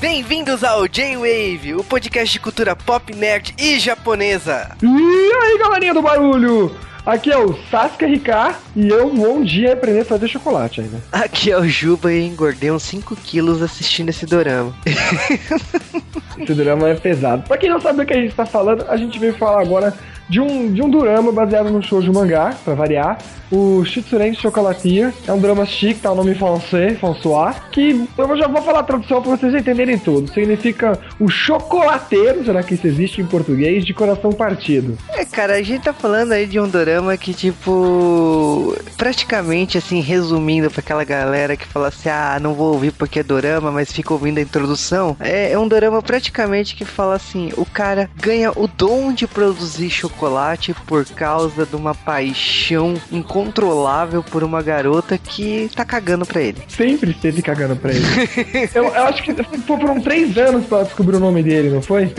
[0.00, 4.76] Bem-vindos ao J-Wave, o podcast de cultura pop, nerd e japonesa.
[4.80, 6.72] E aí, galerinha do barulho?
[7.08, 11.02] Aqui é o Sasuke RK e eu um dia aprender a fazer chocolate ainda.
[11.10, 14.74] Aqui é o Juba e engordei uns 5 quilos assistindo esse dorama.
[16.38, 17.44] esse dorama é pesado.
[17.44, 19.94] Pra quem não sabe o que a gente tá falando, a gente veio falar agora
[20.28, 23.18] de um, de um drama baseado no show de mangá, pra variar.
[23.50, 25.12] O Shitsuren Chocolatia.
[25.26, 27.56] É um drama chique, tá o nome francês, François.
[27.72, 30.30] Que eu já vou falar a tradução pra vocês entenderem tudo.
[30.30, 33.86] Significa o chocolateiro, será que isso existe em português?
[33.86, 34.98] De coração partido.
[35.14, 40.68] É, cara, a gente tá falando aí de um drama que, tipo, praticamente assim, resumindo
[40.68, 44.12] pra aquela galera que fala assim: ah, não vou ouvir porque é dorama, mas fica
[44.12, 45.16] ouvindo a introdução.
[45.20, 49.90] É, é um drama praticamente que fala assim: o cara ganha o dom de produzir
[49.90, 56.58] chocolate por causa de uma paixão incontrolável por uma garota que tá cagando pra ele.
[56.66, 58.04] Sempre esteve cagando pra ele.
[58.74, 59.34] eu, eu, acho que
[59.66, 62.12] foram três anos pra descobrir o nome dele, não foi?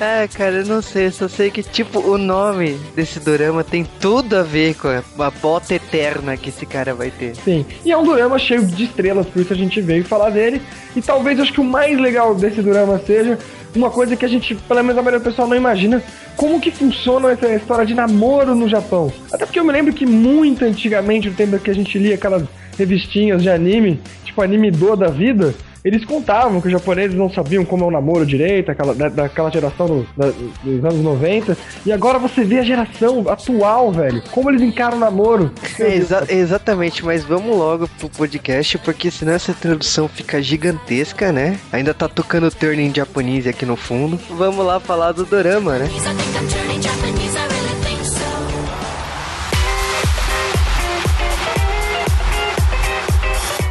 [0.00, 4.05] Ah, cara, eu não sei, só sei que, tipo, o nome desse dorama tem tudo
[4.06, 7.34] a ver com a, bota eterna que esse cara vai ter.
[7.36, 10.62] Sim, e é um dorama cheio de estrelas, por isso a gente veio falar dele.
[10.94, 13.36] E talvez acho que o mais legal desse dorama seja
[13.74, 16.02] uma coisa que a gente, pelo menos a maioria do pessoal não imagina,
[16.36, 19.12] como que funciona essa história de namoro no Japão.
[19.32, 22.44] Até porque eu me lembro que muito antigamente, no tempo que a gente lia aquelas
[22.78, 25.54] revistinhas de anime, tipo anime do da vida,
[25.86, 29.48] eles contavam que os japoneses não sabiam como é o namoro direito, aquela, da, daquela
[29.52, 30.32] geração do, da,
[30.64, 31.56] dos anos 90.
[31.86, 34.20] E agora você vê a geração atual, velho.
[34.32, 35.52] Como eles encaram o namoro.
[35.78, 41.56] É, exa exatamente, mas vamos logo pro podcast, porque senão essa tradução fica gigantesca, né?
[41.72, 44.18] Ainda tá tocando turning japonês aqui no fundo.
[44.30, 45.88] Vamos lá falar do dorama, né?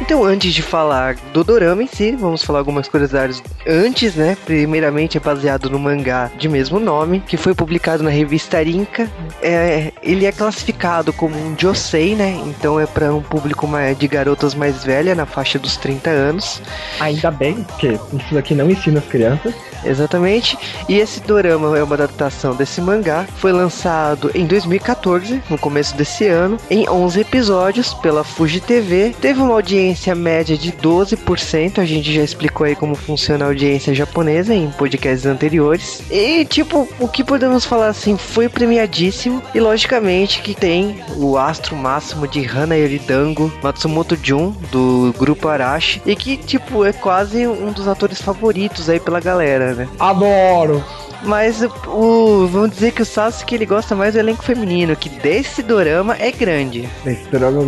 [0.06, 4.36] Então, antes de falar do dorama em si, vamos falar algumas curiosidades antes, né?
[4.46, 9.10] Primeiramente, é baseado no mangá de mesmo nome, que foi publicado na revista Rinka.
[9.42, 12.40] É, ele é classificado como um josei, né?
[12.46, 16.62] Então é para um público mais, de garotas mais velhas, na faixa dos 30 anos.
[17.00, 19.52] Ainda bem, porque isso daqui não ensina as crianças.
[19.84, 20.56] Exatamente.
[20.88, 23.26] E esse dorama é uma adaptação desse mangá.
[23.38, 29.14] Foi lançado em 2014, no começo desse ano, em 11 episódios pela Fuji TV.
[29.20, 31.78] Teve uma audiência média de 12%.
[31.78, 36.02] A gente já explicou aí como funciona a audiência japonesa em podcasts anteriores.
[36.10, 39.42] E, tipo, o que podemos falar assim, foi premiadíssimo.
[39.54, 46.02] E, logicamente, que tem o astro máximo de Hana Yoridango, Matsumoto Jun, do grupo Arashi.
[46.04, 49.88] E que, tipo, é quase um dos atores favoritos aí pela galera, né?
[49.98, 50.84] Adoro!
[51.22, 55.62] Mas o, vamos dizer que o Sasuke ele gosta mais do elenco feminino, que desse
[55.62, 56.88] dorama é grande.
[57.04, 57.62] Esse dorama,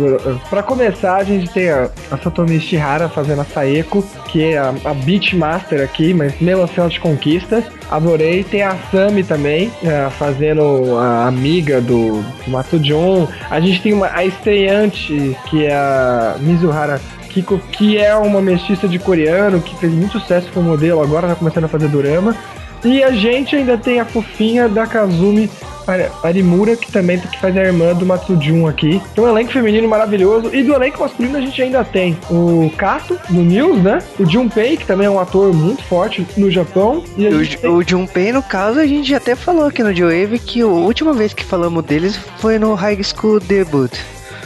[0.49, 4.73] pra começar, a gente tem a, a Satomi Shihara fazendo a Saeko, que é a,
[4.85, 7.63] a Beatmaster aqui, mas melancia de conquista.
[7.89, 8.43] Adorei.
[8.43, 13.27] Tem a Sami também, é, fazendo a amiga do, do Matsujon.
[13.49, 18.87] A gente tem uma, a estreante, que é a Mizuhara Kiko, que é uma mestiça
[18.87, 22.35] de coreano, que fez muito sucesso como modelo, agora tá começando a fazer dorama.
[22.83, 25.49] E a gente ainda tem a fofinha da Kazumi
[26.23, 29.01] Arimura, que também que faz a irmã do Matsujun aqui.
[29.11, 30.53] Então, um elenco feminino maravilhoso.
[30.53, 33.99] E do elenco masculino a gente ainda tem o Kato, do News, né?
[34.19, 37.03] O Junpei, que também é um ator muito forte no Japão.
[37.17, 37.69] E o, tem...
[37.69, 41.33] o Junpei, no caso, a gente até falou aqui no Joe que a última vez
[41.33, 43.91] que falamos deles foi no High School Debut.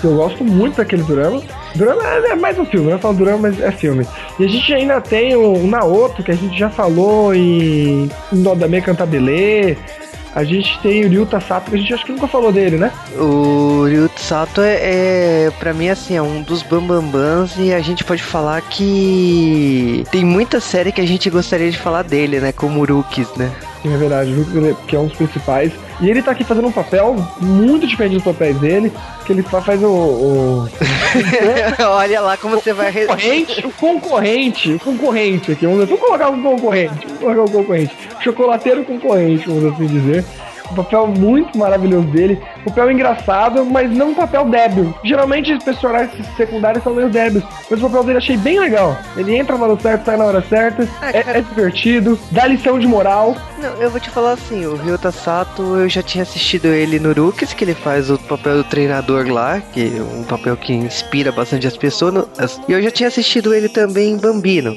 [0.04, 1.42] Eu gosto muito daquele drama.
[1.76, 4.06] Drama é mais um filme, eu falo drama, mas é filme.
[4.40, 9.78] E a gente ainda tem o, Naoto, que a gente já falou em, Nodame Cantabile.
[10.36, 12.92] A gente tem o Ryuta Sato, que a gente acho que nunca falou dele, né?
[13.18, 18.04] O Ryuta Sato é, é pra mim, assim, é um dos bambambans e a gente
[18.04, 22.52] pode falar que tem muita série que a gente gostaria de falar dele, né?
[22.52, 23.52] Como Rookies, né?
[23.84, 24.34] Sim, é verdade.
[24.88, 25.74] Que é um dos principais.
[26.00, 28.92] E ele tá aqui fazendo um papel muito diferente dos papéis dele,
[29.26, 29.88] que ele faz o...
[29.88, 30.70] o...
[31.86, 32.92] Olha lá como você vai...
[32.94, 35.66] Concorrente, o concorrente, o concorrente aqui.
[35.66, 37.96] Vamos, vamos colocar um concorrente, vamos colocar um concorrente.
[38.22, 40.26] Chocolateiro concorrente, vamos assim dizer.
[40.74, 42.42] Um papel muito maravilhoso dele.
[42.62, 44.94] Um papel engraçado, mas não um papel débil.
[45.04, 47.44] Geralmente os personagens secundários são meio débeis.
[47.70, 48.98] Mas o papel dele achei bem legal.
[49.16, 50.90] Ele entra na hora certa, sai na hora certa.
[51.00, 53.36] Ah, é, é, divertido, dá lição de moral.
[53.62, 57.14] Não, eu vou te falar assim, o Ryota Sato, eu já tinha assistido ele no
[57.14, 61.32] Rookies, que ele faz o papel do treinador lá, que é um papel que inspira
[61.32, 62.60] bastante as pessoas.
[62.68, 64.76] E eu já tinha assistido ele também em Bambino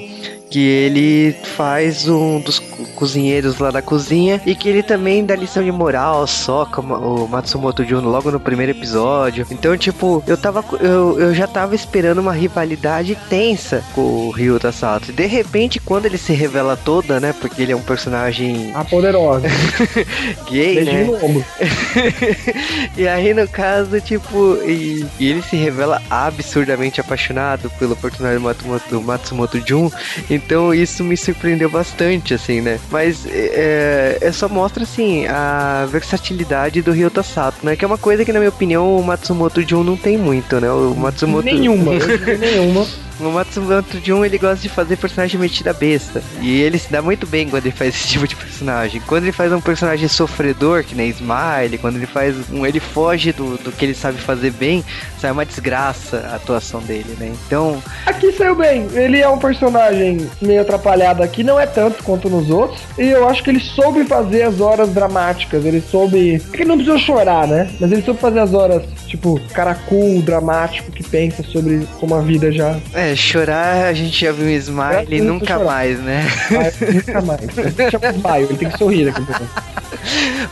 [0.50, 2.58] que ele faz um dos
[2.94, 7.84] cozinheiros lá da cozinha e que ele também dá lição de moral, soca o Matsumoto
[7.84, 9.46] Juno logo no primeiro episódio.
[9.50, 14.72] Então, tipo, eu tava eu, eu já tava esperando uma rivalidade tensa com o Ryuta
[14.72, 15.10] Sato.
[15.10, 18.84] E de repente, quando ele se revela toda, né, porque ele é um personagem a
[18.84, 19.48] poderosa.
[20.48, 21.06] gay, né?
[22.96, 28.44] e aí, no caso, tipo, e, e, ele se revela absurdamente apaixonado pelo personagem do
[28.44, 29.90] Matsumoto, Matsumoto Jun.
[30.36, 32.78] Então, isso me surpreendeu bastante, assim, né?
[32.90, 37.74] Mas é, é só mostra, assim, a versatilidade do Ryota Sato, né?
[37.74, 40.70] Que é uma coisa que, na minha opinião, o Matsumoto Jun não tem muito, né?
[40.70, 41.44] O Matsumoto...
[41.44, 41.92] Nenhuma,
[42.38, 42.86] nenhuma.
[43.18, 46.22] O Matsumoto Jun, ele gosta de fazer personagem metida besta.
[46.40, 49.00] E ele se dá muito bem quando ele faz esse tipo de personagem.
[49.06, 52.66] Quando ele faz um personagem sofredor, que nem Smile, quando ele faz um.
[52.66, 54.84] Ele foge do, do que ele sabe fazer bem,
[55.18, 57.32] sai uma desgraça a atuação dele, né?
[57.46, 57.82] Então.
[58.04, 58.86] Aqui saiu bem.
[58.92, 62.80] Ele é um personagem meio atrapalhado aqui, não é tanto quanto nos outros.
[62.98, 65.64] E eu acho que ele soube fazer as horas dramáticas.
[65.64, 66.42] Ele soube.
[66.52, 67.70] É que não precisou chorar, né?
[67.80, 72.20] Mas ele soube fazer as horas, tipo, cara cool, dramático, que pensa sobre como a
[72.20, 72.76] vida já.
[72.92, 76.26] É, chorar a gente já viu Smile é, nunca mais, né?
[76.92, 77.20] nunca
[78.22, 78.48] mais.
[78.50, 79.76] Ele tem que sorrir daqui a pouco.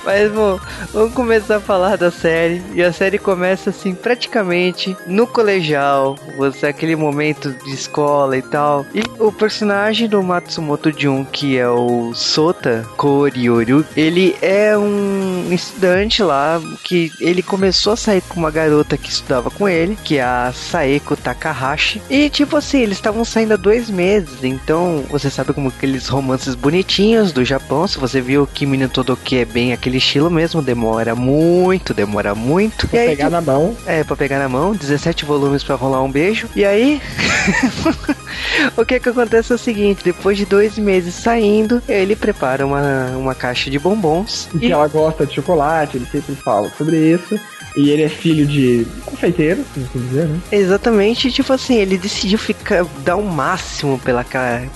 [0.05, 0.59] Mas, bom,
[0.93, 2.63] vamos começar a falar da série.
[2.75, 6.17] E a série começa assim, praticamente no colegial.
[6.37, 8.85] Você aquele momento de escola e tal.
[8.95, 16.23] E o personagem do Matsumoto Jun, que é o Sota Koryoru, ele é um estudante
[16.23, 20.23] lá que ele começou a sair com uma garota que estudava com ele, que é
[20.23, 22.03] a Saeko Takahashi.
[22.11, 24.43] E tipo assim, eles estavam saindo há dois meses.
[24.43, 27.87] Então, você sabe como aqueles romances bonitinhos do Japão.
[27.87, 32.89] Se você viu Kimi no Todoke é bem aquele estilo mesmo, demora muito, demora muito.
[32.89, 33.77] Pra e pegar na mão.
[33.87, 36.49] É, pra pegar na mão, 17 volumes para rolar um beijo.
[36.55, 37.01] E aí.
[38.77, 43.09] o que que acontece é o seguinte: depois de dois meses saindo, ele prepara uma,
[43.17, 44.49] uma caixa de bombons.
[44.51, 44.73] Porque e...
[44.73, 47.39] ela gosta de chocolate, ele sempre fala sobre isso.
[47.77, 50.41] E ele é filho de confeiteiro, assim dizer, né?
[50.51, 54.25] Exatamente, tipo assim, ele decidiu ficar, dar o um máximo pela,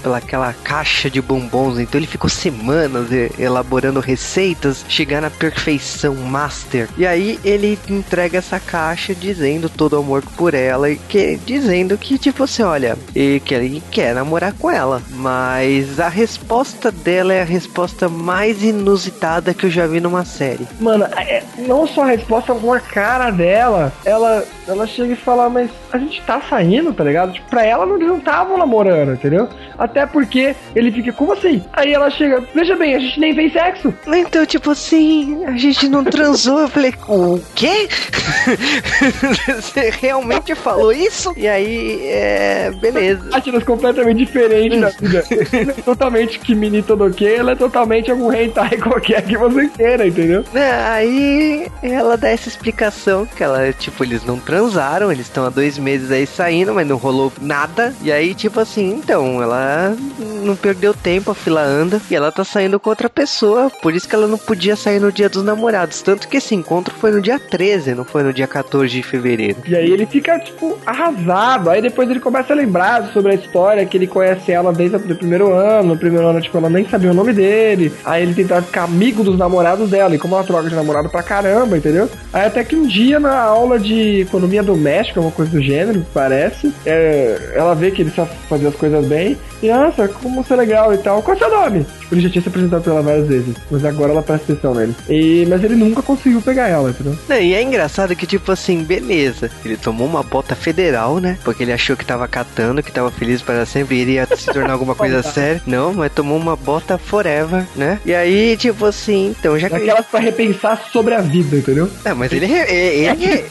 [0.03, 1.79] pela aquela caixa de bombons.
[1.79, 3.09] Então ele ficou semanas
[3.39, 6.89] elaborando receitas, chegar na perfeição master.
[6.97, 11.97] E aí ele entrega essa caixa dizendo todo o amor por ela e que, dizendo
[11.97, 15.03] que, tipo assim, olha, ele quer, ele quer namorar com ela.
[15.11, 20.67] Mas a resposta dela é a resposta mais inusitada que eu já vi numa série.
[20.81, 25.71] Mano, é, não só a resposta, como cara dela, ela, ela chega e fala, mas
[25.93, 27.33] a gente tá saindo, tá ligado?
[27.33, 29.49] Tipo, pra ela eles não estavam namorando, entendeu?
[29.79, 31.63] Até porque ele fica, como assim?
[31.73, 33.95] Aí ela chega, veja bem, a gente nem fez sexo.
[34.07, 36.61] Então, tipo assim, a gente não transou.
[36.61, 37.89] Eu falei, o quê?
[39.47, 41.33] Você realmente falou isso?
[41.37, 42.71] E aí, é.
[42.81, 43.29] Beleza.
[43.33, 45.25] Atiras completamente diferentes da vida.
[45.53, 50.45] é totalmente Kimini Todoke, ela é totalmente algum hentai qualquer que você queira, entendeu?
[50.55, 55.51] É, aí ela dá essa explicação que ela, tipo, eles não transaram, eles estão há
[55.51, 57.95] dois meses aí saindo, mas não rolou nada.
[58.03, 59.97] E aí, tipo assim, então, ela
[60.43, 64.09] não perdeu tempo, a fila anda, e ela tá saindo com outra pessoa, por isso
[64.09, 66.03] que ela não podia sair no dia dos namorados.
[66.03, 69.59] Tanto que esse encontro foi no dia 13, não foi no dia 14 de fevereiro.
[69.67, 71.71] E aí ele fica, tipo, arrasado.
[71.71, 75.17] Aí depois ele começa a lembrar sobre a história, que ele conhece ela desde o
[75.17, 75.91] primeiro ano.
[75.91, 77.93] No primeiro ano, tipo, ela nem sabia o nome dele.
[78.05, 80.15] Aí ele tentava ficar amigo dos namorados dela.
[80.15, 82.11] E como ela troca de namorado pra caramba, entendeu?
[82.33, 86.73] Aí até que um dia na aula de economia doméstica, uma coisa do gênero, parece,
[86.85, 89.37] é, ela vê que ele sabe fazer as coisas bem.
[89.63, 91.21] E, nossa, como você é legal e tal.
[91.21, 91.85] Qual é seu nome?
[92.01, 93.57] Tipo, ele já tinha se apresentado pra ela várias vezes.
[93.71, 94.95] Mas agora ela presta atenção nele.
[95.09, 97.19] E, mas ele nunca conseguiu pegar ela, entendeu?
[97.29, 99.51] Não, e é engraçado que, tipo assim, beleza.
[99.65, 101.39] Ele tomou uma bota federal, né?
[101.45, 104.73] Porque ele achou que tava catando, que tava feliz para sempre e iria se tornar
[104.73, 105.61] alguma coisa séria.
[105.67, 107.99] Não, mas tomou uma bota forever, né?
[108.07, 109.77] E aí, tipo assim, então já que.
[109.77, 111.91] Aquelas pra repensar sobre a vida, entendeu?
[112.05, 113.09] É, mas ele ele.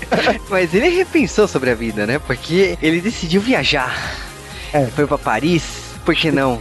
[0.48, 2.18] Mas ele repensou sobre a vida, né?
[2.18, 3.94] Porque ele decidiu viajar.
[4.72, 4.86] É.
[4.86, 5.62] Foi para Paris.
[6.04, 6.60] Por que não?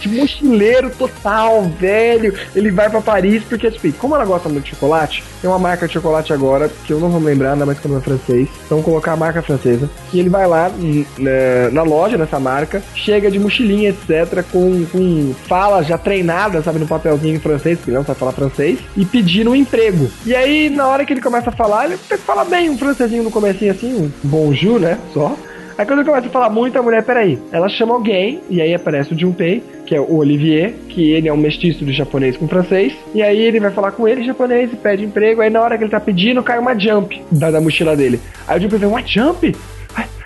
[0.00, 2.34] De mochileiro total, velho.
[2.54, 5.86] Ele vai para Paris porque, tipo, como ela gosta muito de chocolate, tem uma marca
[5.86, 8.48] de chocolate agora, que eu não vou lembrar, ainda mais quando é francês.
[8.66, 9.88] Então colocar a marca francesa.
[10.12, 10.70] E ele vai lá
[11.18, 16.78] na, na loja dessa marca, chega de mochilinha, etc., com, com falas já treinadas, sabe,
[16.78, 20.10] no papelzinho em francês, porque ele não sabe falar francês, e pedindo um emprego.
[20.24, 23.30] E aí, na hora que ele começa a falar, ele fala bem um francesinho no
[23.30, 24.98] comecinho assim, um bonjour, né?
[25.12, 25.36] Só.
[25.76, 28.72] Aí quando eu começo a falar muito, a mulher, peraí, ela chama alguém, e aí
[28.72, 32.48] aparece o Junpei, que é o Olivier, que ele é um mestiço de japonês com
[32.48, 35.60] francês, e aí ele vai falar com ele em japonês e pede emprego, aí na
[35.60, 38.20] hora que ele tá pedindo, cai uma jump da, da mochila dele.
[38.46, 39.54] Aí o Junpei vem, uma jump?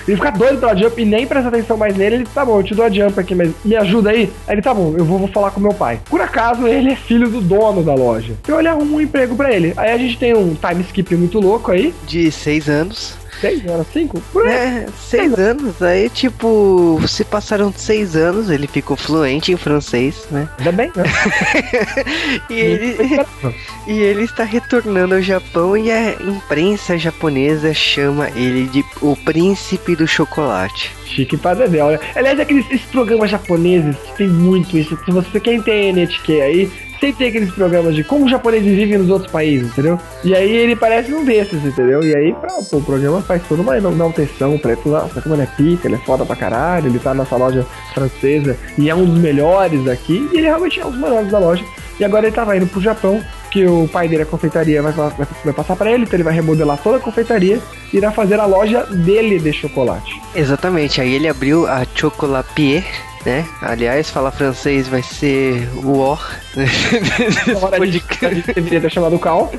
[0.09, 2.15] Ele fica doido pela Jump e nem presta atenção mais nele.
[2.17, 4.33] Ele, tá bom, eu te dou a Jump aqui, mas me ajuda aí.
[4.47, 6.01] Aí ele, tá bom, eu vou, vou falar com meu pai.
[6.09, 8.33] Por acaso, ele é filho do dono da loja.
[8.41, 9.75] Então ele arruma um emprego pra ele.
[9.77, 11.93] Aí a gente tem um time skip muito louco aí.
[12.07, 13.18] De seis anos.
[13.41, 14.23] Seis, era cinco?
[14.47, 15.81] É, seis anos.
[15.81, 20.49] Aí, tipo, se passaram seis anos, ele ficou fluente em francês, né?
[20.59, 21.05] Ainda bem, né?
[22.51, 22.97] e, ele,
[23.87, 29.95] e ele está retornando ao Japão e a imprensa japonesa chama ele de o príncipe
[29.95, 30.91] do chocolate.
[31.05, 32.01] Chique pra Dedé, olha.
[32.15, 34.99] Aliás, aqueles esses programas japoneses tem muito isso.
[35.05, 38.99] Se você quer tem NHK aí, sempre tem aqueles programas de como os japoneses vivem
[38.99, 39.99] nos outros países, entendeu?
[40.25, 42.03] E aí ele parece um desses, entendeu?
[42.03, 44.81] E aí pra, pô, o programa faz toda uma enalteção pra ele.
[44.85, 48.57] Nossa, como ele é pica, ele é foda pra caralho, ele tá nessa loja francesa
[48.77, 50.29] e é um dos melhores aqui.
[50.33, 51.65] E ele realmente é um dos melhores da loja.
[51.99, 55.11] E agora ele tava indo pro Japão, que o pai dele, a confeitaria, vai, vai,
[55.45, 57.61] vai passar para ele, então ele vai remodelar toda a confeitaria
[57.93, 60.21] e irá fazer a loja dele de chocolate.
[60.35, 62.85] Exatamente, aí ele abriu a Chocolapier,
[63.27, 63.45] né?
[63.61, 66.21] Aliás, falar francês vai ser o or.
[67.57, 69.51] Agora a gente, a gente deveria ter chamado o Cal.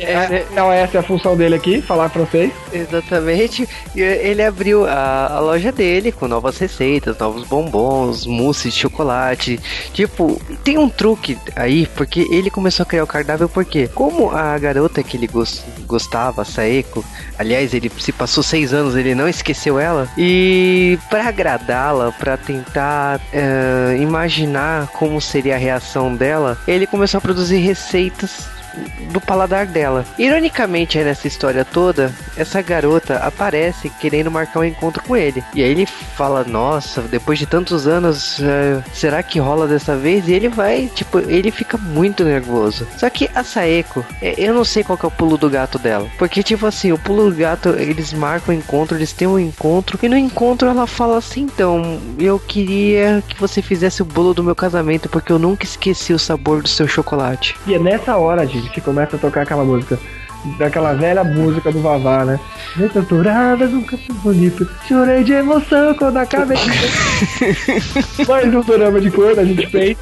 [0.00, 2.52] É, então essa é a função dele aqui, falar francês.
[2.72, 3.68] Exatamente.
[3.94, 9.60] E ele abriu a, a loja dele com novas receitas, novos bombons, mousse de chocolate.
[9.92, 14.58] Tipo, tem um truque aí, porque ele começou a criar o cardápio porque, como a
[14.58, 17.04] garota que ele gost, gostava, a Saeko,
[17.38, 20.08] aliás, ele se passou seis anos, ele não esqueceu ela.
[20.16, 27.20] E para agradá-la, para tentar uh, imaginar como seria a reação dela, ele começou a
[27.20, 28.46] produzir receitas
[29.10, 30.04] do paladar dela.
[30.18, 35.42] Ironicamente, nessa história toda, essa garota aparece querendo marcar um encontro com ele.
[35.54, 40.28] E aí ele fala: Nossa, depois de tantos anos, uh, será que rola dessa vez?
[40.28, 42.86] E ele vai, tipo, ele fica muito nervoso.
[42.96, 46.08] Só que a Saeko, eu não sei qual é o pulo do gato dela.
[46.18, 49.98] Porque, tipo assim, o pulo do gato, eles marcam o encontro, eles têm um encontro.
[50.02, 54.44] E no encontro ela fala assim: Então, eu queria que você fizesse o bolo do
[54.44, 57.56] meu casamento, porque eu nunca esqueci o sabor do seu chocolate.
[57.66, 59.98] E é nessa hora, gente, que começa a tocar aquela música
[60.58, 62.40] daquela velha música do Vavá, né?
[62.92, 64.68] Torturada nunca foi bonito.
[64.86, 66.58] Chorei de emoção quando acabei.
[68.26, 69.96] Mais um dorama de cor a gente fez.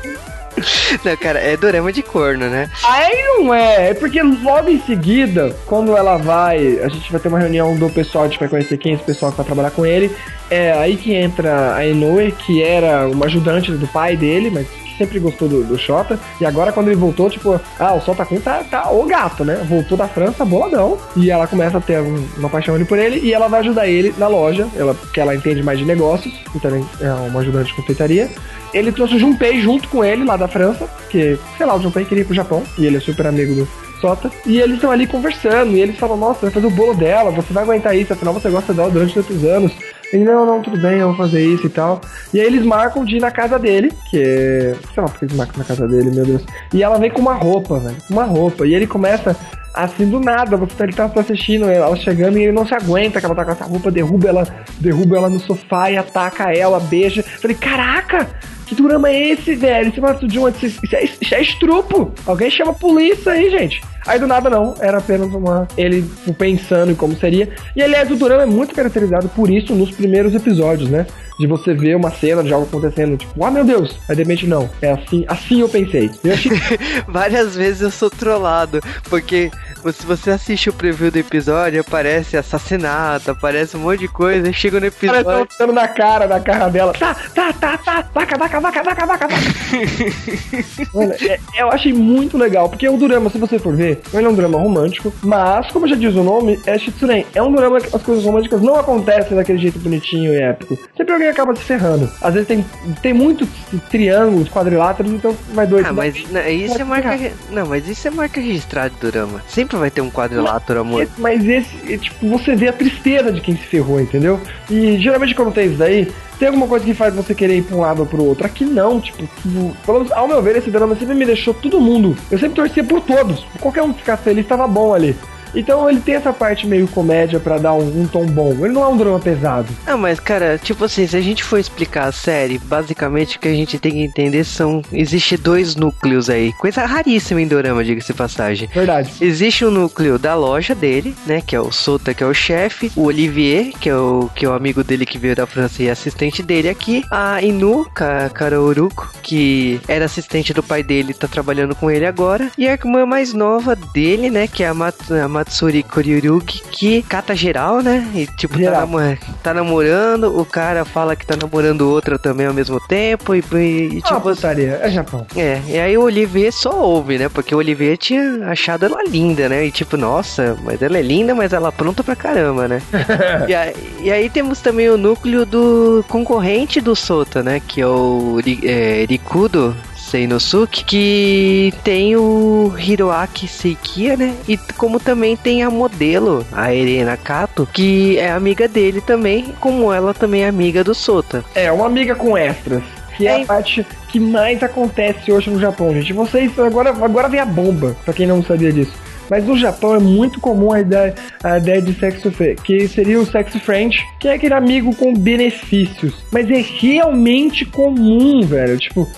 [1.04, 2.68] Não, cara, é dorama de corno, né?
[2.84, 7.28] Aí não é, é porque logo em seguida, quando ela vai, a gente vai ter
[7.28, 9.70] uma reunião do pessoal, a gente vai conhecer quem é esse pessoal que vai trabalhar
[9.70, 10.14] com ele.
[10.50, 14.66] É aí que entra a Inoue, que era uma ajudante do pai dele, mas
[15.00, 16.18] sempre gostou do, do Xota.
[16.40, 19.64] E agora, quando ele voltou, tipo, ah, o Solta Kun tá, tá o gato, né?
[19.68, 20.98] Voltou da França, boladão.
[21.16, 23.20] E ela começa a ter um, uma paixão ali por ele.
[23.20, 26.34] E ela vai ajudar ele na loja, ela, que ela entende mais de negócios.
[26.54, 28.28] Então, é uma ajudante de confeitaria.
[28.72, 32.04] Ele trouxe o Junpei junto com ele lá da França, que, sei lá, o Junpei
[32.04, 32.62] queria ir pro Japão.
[32.78, 33.68] E ele é super amigo do,
[34.00, 34.30] Sota.
[34.46, 35.72] E eles estão ali conversando.
[35.72, 38.48] E eles falam: Nossa, vai fazer o bolo dela, você vai aguentar isso, afinal você
[38.48, 39.72] gosta dela durante tantos anos.
[40.12, 42.00] Ele, não, não, tudo bem, eu vou fazer isso e tal.
[42.34, 44.74] E aí eles marcam de ir na casa dele, que é.
[44.92, 46.44] Sei lá porque eles marcam na casa dele, meu Deus.
[46.74, 47.96] E ela vem com uma roupa, velho.
[48.10, 48.66] Uma roupa.
[48.66, 49.36] E ele começa
[49.72, 53.20] assim do nada, você tá, ele tá assistindo ela chegando e ele não se aguenta
[53.20, 56.80] que ela tá com essa roupa, derruba ela, derruba ela no sofá e ataca ela,
[56.80, 57.22] beija.
[57.22, 58.28] falei, caraca!
[58.70, 59.88] Que drama é esse, velho?
[59.88, 62.12] Esse Mato John, isso, isso, é, isso é estrupo.
[62.24, 63.82] Alguém chama a polícia aí, gente.
[64.06, 65.66] Aí do nada não, era apenas uma.
[65.76, 66.08] Ele
[66.38, 67.48] pensando em como seria.
[67.74, 71.04] E aliás, o Durama é muito caracterizado por isso nos primeiros episódios, né?
[71.36, 73.98] De você ver uma cena de algo acontecendo, tipo, ah meu Deus!
[74.08, 74.70] Aí de repente não.
[74.80, 76.08] É assim, assim eu pensei.
[76.22, 76.52] Eu achei...
[77.08, 79.50] Várias vezes eu sou trollado, porque
[79.92, 84.78] se você assiste o preview do episódio, aparece assassinato, aparece um monte de coisa, chega
[84.78, 85.24] no episódio.
[85.24, 86.92] Parece tá na cara, na cara dela.
[86.92, 89.34] Tá, tá, tá, tá, vaca, vaca, vaca, vaca, vaca, vaca.
[90.94, 94.28] Mano, é, eu achei muito legal, porque o drama, se você for ver, ele é
[94.28, 97.24] um drama romântico, mas, como já diz o nome, é Shitsuren.
[97.34, 100.78] É um drama que as coisas românticas não acontecem daquele jeito bonitinho e épico.
[100.96, 102.10] Sempre alguém acaba se ferrando.
[102.20, 102.64] Às vezes tem,
[103.02, 103.48] tem muitos
[103.90, 105.86] triângulos, quadriláteros, então vai doido.
[105.86, 107.32] Ah, mas não, isso é marca.
[107.50, 109.42] Não, mas isso é marca registrada do drama.
[109.48, 111.08] Sempre sempre vai ter um quadrilátero, amor.
[111.16, 114.40] Mas esse, tipo, você vê a tristeza de quem se ferrou, entendeu?
[114.68, 117.76] E geralmente quando tem isso daí, tem alguma coisa que faz você querer ir pra
[117.76, 118.44] um lado ou pro outro.
[118.44, 121.80] Aqui não, tipo, tipo pelo menos, ao meu ver, esse drama sempre me deixou todo
[121.80, 122.16] mundo.
[122.30, 123.46] Eu sempre torcia por todos.
[123.60, 125.16] Qualquer um que ficasse feliz tava bom ali.
[125.54, 128.52] Então ele tem essa parte meio comédia para dar um, um, tom bom.
[128.52, 129.68] Ele não é um drama pesado.
[129.86, 133.48] Ah, mas cara, tipo assim, se a gente for explicar a série, basicamente o que
[133.48, 134.82] a gente tem que entender são.
[134.92, 136.52] Existe dois núcleos aí.
[136.54, 138.68] Coisa raríssima em Dorama, diga-se passagem.
[138.72, 139.12] Verdade.
[139.20, 141.40] Existe o um núcleo da loja dele, né?
[141.40, 142.90] Que é o Sota, que é o chefe.
[142.96, 145.88] O Olivier, que é o, que é o amigo dele que veio da França e
[145.88, 147.04] é assistente dele aqui.
[147.10, 147.86] A Inu,
[148.34, 152.50] Karaoruko, que era assistente do pai dele, tá trabalhando com ele agora.
[152.56, 154.46] E a irmã mais nova dele, né?
[154.46, 158.06] Que é a, Mat a Matsuri Koriurugi, que cata geral, né?
[158.14, 158.80] E tipo, tá, Geral.
[158.86, 163.42] namo- tá namorando, o cara fala que tá namorando outra também ao mesmo tempo, e,
[163.52, 165.26] e, e, Ah, tipo, putaria, é Japão.
[165.34, 167.28] é, e aí o Olivier só ouve, né?
[167.30, 169.64] Porque o Olivier tinha achado ela linda, né?
[169.66, 172.82] E tipo, nossa, mas ela é linda, mas ela pronta pra caramba, né?
[173.48, 177.62] e, aí, e aí temos também o núcleo do concorrente do Sota, né?
[177.66, 179.74] Que é o é, Rikudo
[180.10, 184.34] Seinosuke, que tem o Hiroaki Seikia, né?
[184.48, 189.92] E como também tem a modelo, a Erena Kato, que é amiga dele também, como
[189.92, 191.44] ela também é amiga do Sota.
[191.54, 192.82] É, uma amiga com extras.
[193.16, 193.42] Que é, É.
[193.42, 196.12] a parte que mais acontece hoje no Japão, gente.
[196.12, 198.92] Vocês, agora, agora vem a bomba, pra quem não sabia disso.
[199.28, 201.14] Mas no Japão é muito comum a ideia,
[201.44, 202.32] a ideia de sexo
[202.64, 206.14] que seria o sexo friend, que é aquele amigo com benefícios.
[206.32, 208.76] Mas é realmente comum, velho.
[208.76, 209.08] Tipo,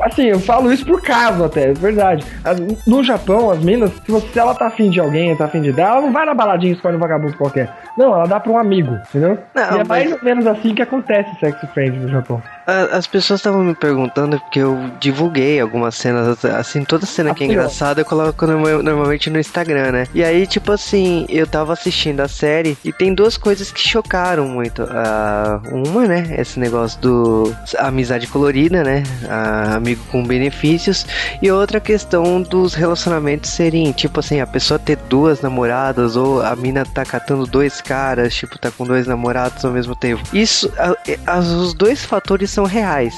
[0.00, 2.24] assim, eu falo isso por caso até, é verdade.
[2.86, 5.72] No Japão, as minas, se, você, se ela tá afim de alguém, tá afim de
[5.72, 7.70] dar, ela não vai na baladinha e escolhe um vagabundo qualquer.
[7.96, 9.38] Não, ela dá pra um amigo, entendeu?
[9.54, 12.42] Não, e é mas- mais ou menos assim que acontece sexo friend no Japão.
[12.66, 17.44] A- As pessoas estavam me perguntando porque eu divulguei algumas cenas, assim, toda cena que
[17.44, 20.06] é Ah, engraçada eu coloco norma- normalmente no Instagram, né?
[20.14, 24.46] E aí, tipo assim, eu tava assistindo a série e tem duas coisas que chocaram
[24.48, 24.82] muito.
[24.90, 26.36] Ah, uma, né?
[26.38, 29.02] Esse negócio do amizade colorida, né?
[29.28, 31.06] Ah, amigo com benefícios.
[31.42, 36.54] E outra questão dos relacionamentos serem, tipo assim, a pessoa ter duas namoradas ou a
[36.56, 40.22] mina tá catando dois caras, tipo, tá com dois namorados ao mesmo tempo.
[40.32, 43.14] Isso, a- os dois fatores são reais.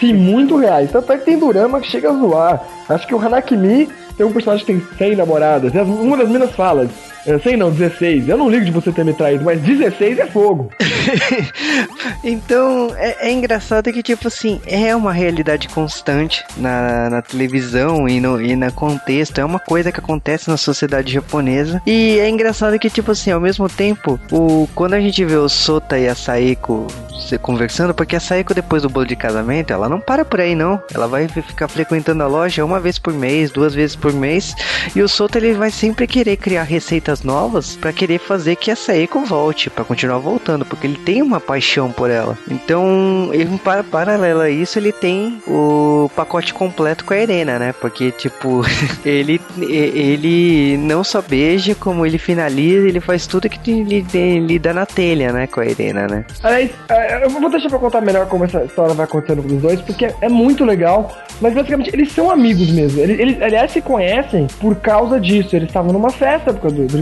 [0.00, 0.90] Sim, muito reais.
[0.90, 2.62] Tanto é que tem Durama que chega a zoar.
[2.88, 5.74] Acho que o Hanakimi tem um personagem que tem 100 namoradas.
[5.74, 6.88] As- uma das minas fala,
[7.28, 8.28] é, 100 não, 16.
[8.28, 10.70] Eu não ligo de você ter me traído, mas 16 é fogo.
[12.24, 18.20] Então, é, é engraçado que, tipo assim, é uma realidade constante na, na televisão e
[18.20, 19.38] no, e na contexto.
[19.38, 21.80] É uma coisa que acontece na sociedade japonesa.
[21.86, 25.48] E é engraçado que, tipo assim, ao mesmo tempo, o, quando a gente vê o
[25.48, 26.86] Sota e a Saeko
[27.28, 30.54] se conversando, porque a Saeko, depois do bolo de casamento, ela não para por aí,
[30.54, 30.82] não.
[30.92, 34.54] Ela vai ficar frequentando a loja uma vez por mês, duas vezes por mês.
[34.94, 38.76] E o Sota, ele vai sempre querer criar receitas novas pra querer fazer que a
[38.76, 42.36] Saeko volte, pra continuar voltando, porque ele tem uma paixão por ela.
[42.50, 47.74] Então, ele, para, paralelo a isso, ele tem o pacote completo com a Irena, né?
[47.80, 48.62] Porque, tipo,
[49.04, 54.72] ele, ele não só beija, como ele finaliza, ele faz tudo que ele, ele dá
[54.72, 55.46] na telha, né?
[55.46, 56.24] Com a Irena, né?
[56.42, 59.62] Aliás, é, eu vou deixar pra contar melhor como essa história vai acontecendo com os
[59.62, 61.10] dois, porque é muito legal.
[61.40, 63.00] Mas basicamente eles são amigos mesmo.
[63.00, 65.54] Eles, eles aliás, se conhecem por causa disso.
[65.54, 66.98] Eles estavam numa festa por causa do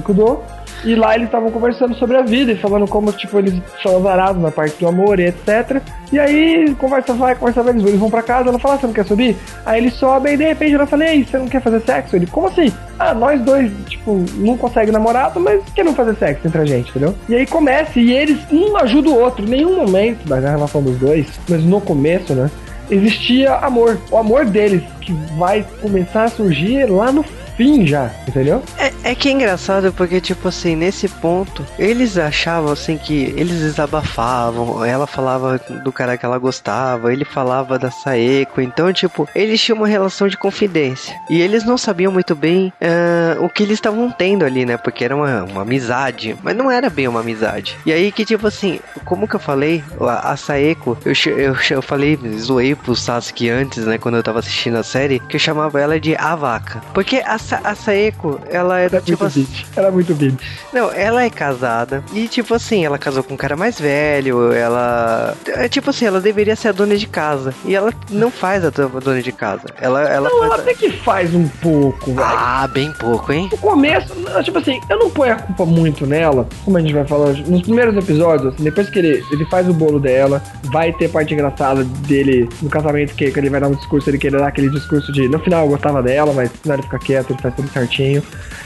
[0.84, 4.40] E lá eles estavam conversando sobre a vida e falando como, tipo, eles são azarados
[4.40, 5.80] na parte do amor e etc.
[6.12, 8.94] E aí, conversa vai, conversa vai, eles vão pra casa, ela fala, "Ah, você não
[8.94, 9.36] quer subir?
[9.64, 12.14] Aí eles sobem e de repente ela fala, ei, você não quer fazer sexo?
[12.14, 12.72] Ele, como assim?
[12.98, 16.90] Ah, nós dois, tipo, não consegue namorado, mas quer não fazer sexo entre a gente,
[16.90, 17.14] entendeu?
[17.28, 20.96] E aí começa, e eles, um ajuda o outro, em nenhum momento da relação dos
[20.98, 22.50] dois, mas no começo, né?
[22.88, 23.98] Existia amor.
[24.10, 27.24] O amor deles que vai começar a surgir lá no
[27.56, 28.62] fim já, entendeu?
[28.78, 33.60] É, é que é engraçado porque, tipo assim, nesse ponto, eles achavam assim que eles
[33.60, 39.60] desabafavam, ela falava do cara que ela gostava, ele falava da Saeko, então, tipo, eles
[39.60, 41.14] tinham uma relação de confidência.
[41.30, 44.76] E eles não sabiam muito bem ah, o que eles estavam tendo ali, né?
[44.76, 47.76] Porque era uma, uma amizade, mas não era bem uma amizade.
[47.86, 51.82] E aí que, tipo assim, como que eu falei, a, a Saeko, eu, eu, eu
[51.82, 53.98] falei, zoei pro Sasuke antes, né?
[53.98, 56.82] Quando eu tava assistindo a série, que eu chamava ela de a vaca.
[56.92, 59.44] Porque a, a Saeko, ela era Era tipo muito assim.
[59.44, 59.66] beat.
[59.76, 60.34] Era muito beat.
[60.72, 62.02] Não, ela é casada.
[62.12, 64.52] E tipo assim, ela casou com um cara mais velho.
[64.52, 65.34] Ela.
[65.46, 67.54] É tipo assim, ela deveria ser a dona de casa.
[67.64, 69.64] E ela não faz a do- dona de casa.
[69.80, 70.52] Ela, ela Não, faz.
[70.52, 72.26] ela até que faz um pouco, velho.
[72.28, 73.48] Ah, bem pouco, hein?
[73.52, 77.06] No começo, tipo assim, eu não ponho a culpa muito nela, como a gente vai
[77.06, 77.44] falar hoje.
[77.48, 81.34] Nos primeiros episódios, assim, depois que ele, ele faz o bolo dela, vai ter parte
[81.34, 84.70] engraçada dele no casamento, que, que ele vai dar um discurso, ele querer dar aquele
[84.70, 87.68] discurso de no final eu gostava dela, mas no final ele fica quieto, faz tudo
[87.70, 88.22] certinho.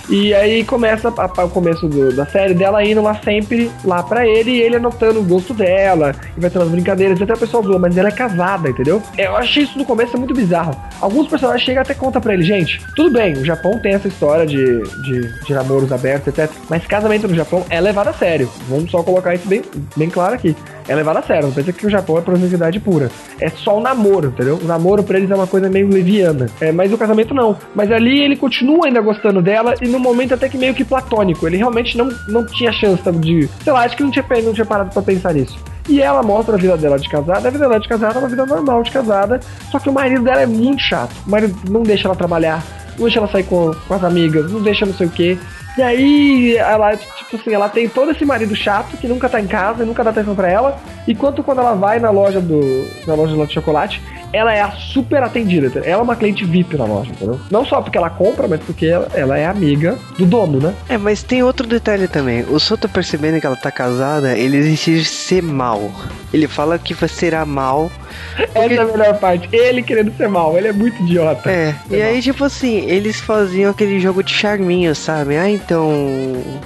[0.09, 4.03] E aí começa a- a- o começo do- da série dela indo lá sempre lá
[4.03, 7.39] pra ele e ele anotando o gosto dela, e vai tendo as brincadeiras, até o
[7.39, 9.01] pessoal zoa, mas ela é casada, entendeu?
[9.17, 10.75] Eu achei isso no começo muito bizarro.
[11.01, 14.45] Alguns personagens chegam até conta pra ele, gente, tudo bem, o Japão tem essa história
[14.47, 16.51] de, de, de namoros abertos, etc.
[16.69, 18.51] Mas casamento no Japão é levado a sério.
[18.69, 19.63] Vamos só colocar isso bem,
[19.97, 20.57] bem claro aqui.
[20.89, 23.11] É levado a sério, não pensa que o Japão é promiscuidade pura.
[23.41, 24.59] É só o namoro, entendeu?
[24.63, 26.47] O namoro pra eles é uma coisa meio leviana.
[26.61, 27.57] É, mas o casamento não.
[27.75, 31.47] Mas ali ele continua ainda gostando dela e no momento até que meio que platônico.
[31.47, 33.49] Ele realmente não, não tinha chance de.
[33.63, 35.59] Sei lá, acho que não tinha, não tinha parado pra pensar nisso.
[35.89, 37.49] E ela mostra a vida dela de casada.
[37.49, 39.41] A vida dela de casada é uma vida normal de casada.
[39.71, 41.13] Só que o marido dela é muito chato.
[41.27, 42.63] O marido não deixa ela trabalhar,
[43.01, 45.39] não deixa ela sair com, com as amigas, não deixa não sei o quê.
[45.79, 49.47] E aí, ela, tipo assim, ela tem todo esse marido chato que nunca tá em
[49.47, 50.79] casa e nunca dá atenção pra ela.
[51.07, 52.87] Enquanto quando ela vai na loja do.
[53.07, 55.81] na loja de chocolate, ela é a super atendida.
[55.85, 57.41] Ela é uma cliente VIP na loja, entendeu?
[57.51, 60.75] Não só porque ela compra, mas porque ela, ela é amiga do dono, né?
[60.89, 62.43] É, mas tem outro detalhe também.
[62.43, 65.91] O Soto percebendo que ela tá casada, ele exige ser mal.
[66.33, 67.91] Ele fala que será mal.
[68.37, 68.59] Porque...
[68.59, 69.49] Essa é a melhor parte.
[69.53, 71.51] Ele querendo ser mal, ele é muito idiota.
[71.51, 72.09] É, e mal.
[72.09, 75.37] aí, tipo assim, eles faziam aquele jogo de charminho, sabe?
[75.37, 75.91] Ah, então,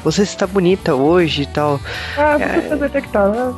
[0.03, 1.81] você está bonita hoje e tal.
[2.17, 2.77] Ah, você é...
[2.77, 3.55] detectar, né?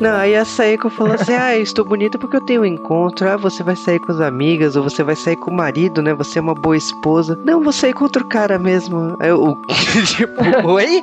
[0.00, 3.28] Não, aí a Saeko falou assim: ah, eu estou bonita porque eu tenho um encontro.
[3.28, 6.14] Ah, você vai sair com as amigas, ou você vai sair com o marido, né?
[6.14, 7.38] Você é uma boa esposa.
[7.44, 9.16] Não, vou sair com outro cara mesmo.
[9.20, 9.58] Eu,
[10.16, 11.02] tipo, oi?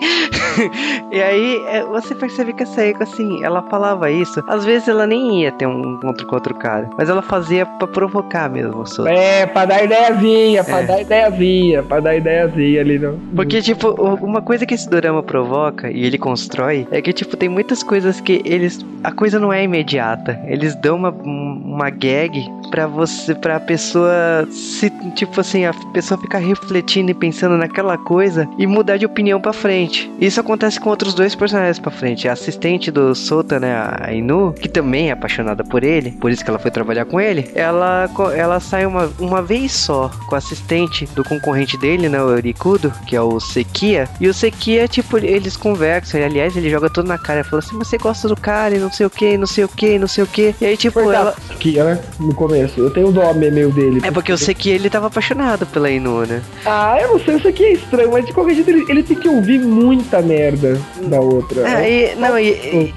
[1.12, 4.44] e aí é, você percebe que a Saeko, assim, ela falava isso.
[4.48, 7.88] Às vezes ela nem ia ter um encontro com outro cara, mas ela fazia pra
[7.88, 8.84] provocar mesmo.
[8.84, 10.84] O é, pra dar ideiazinha, pra é.
[10.84, 13.18] dar ideiazinha, pra dar ideiazinha ali no.
[13.36, 13.90] Porque, tipo,
[14.24, 18.20] uma coisa que esse drama provoca e ele constrói é que, tipo, tem muitas coisas
[18.20, 18.86] que eles.
[19.04, 20.40] A coisa não é imediata.
[20.48, 26.20] Eles dão uma, uma gag para você, para a pessoa se, tipo assim, a pessoa
[26.20, 30.12] ficar refletindo e pensando naquela coisa e mudar de opinião para frente.
[30.20, 32.28] Isso acontece com outros dois personagens para frente.
[32.28, 36.44] A assistente do Sota, né, a Inu, que também é apaixonada por ele, por isso
[36.44, 37.50] que ela foi trabalhar com ele.
[37.54, 42.30] Ela, ela sai uma, uma vez só com a assistente do concorrente dele, né, o
[42.30, 44.08] Eurikudo, que é o Sekia.
[44.20, 46.24] E o Sekia, tipo, eles conversam.
[46.24, 47.44] aliás, ele joga tudo na cara.
[47.44, 50.00] Fala assim: você gosta do cara e não sei o que, não sei o que,
[50.00, 50.56] não sei o que.
[50.62, 51.18] E aí, tipo, Verdade.
[51.18, 51.36] ela.
[51.48, 52.00] Sekia, né?
[52.20, 52.80] No começo.
[52.80, 54.02] Eu tenho o nome meio dele.
[54.04, 56.42] É porque sei que ele tava apaixonado pela Inu, né?
[56.66, 59.18] Ah, eu não sei, isso aqui é estranho, mas de qualquer jeito ele, ele tem
[59.18, 61.68] que ouvir muita merda da outra.
[61.68, 62.94] É, e, não, e,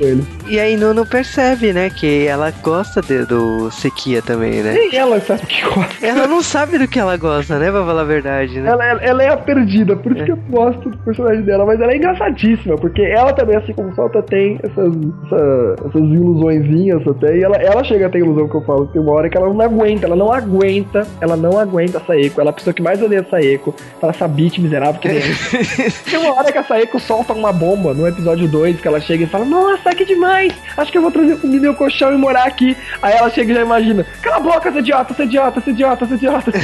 [0.46, 1.90] e a Inu não percebe, né?
[1.90, 4.73] Que ela gosta do Sequia também, né?
[4.73, 6.07] Nem ela sabe que gosta.
[6.07, 7.71] Ela não sabe do que ela gosta, né?
[7.71, 8.71] Pra falar a verdade, né?
[8.71, 10.25] Ela, ela é a perdida, por isso é.
[10.27, 13.88] que eu gosto do personagem dela, mas ela é engraçadíssima, porque ela também, assim como
[13.88, 14.94] o Salta, tem essas,
[15.27, 19.01] essa, essas ilusõezinhas até, e ela, ela chega a ter ilusão que eu falo, tem
[19.01, 22.40] uma hora que ela não aguenta, ela não aguenta, ela não aguenta a Saeko.
[22.40, 23.75] Ela é a pessoa que mais odeia a Saeko.
[24.03, 25.21] Ela essa bitch miserável que nem
[26.09, 29.25] Tem uma hora que a Saeko solta uma bomba no episódio 2, que ela chega
[29.25, 30.53] e fala: Nossa, que demais!
[30.77, 32.77] Acho que eu vou trazer comida meu colchão e morar aqui.
[33.00, 36.06] Aí ela chega e já imagina: Cala a boca, seu idiota, seu idiota, seu idiota,
[36.06, 36.52] seu idiota.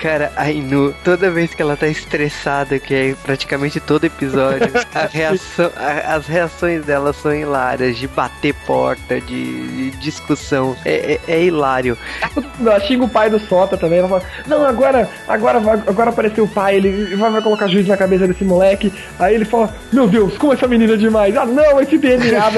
[0.00, 5.06] Cara, a Inu, toda vez que ela tá estressada, que é praticamente todo episódio, a
[5.12, 11.34] reação, a, as reações dela são hilárias, de bater porta, de, de discussão é, é,
[11.34, 11.96] é hilário.
[12.60, 13.98] Ela xinga o pai do Sota também.
[13.98, 17.96] Ela fala: Não, agora, agora, agora apareceu o pai, ele vai, vai colocar juiz na
[17.96, 18.92] cabeça desse moleque.
[19.18, 21.36] Aí ele fala: Meu Deus, como essa menina é demais.
[21.36, 22.44] Ah, não, esse DNA.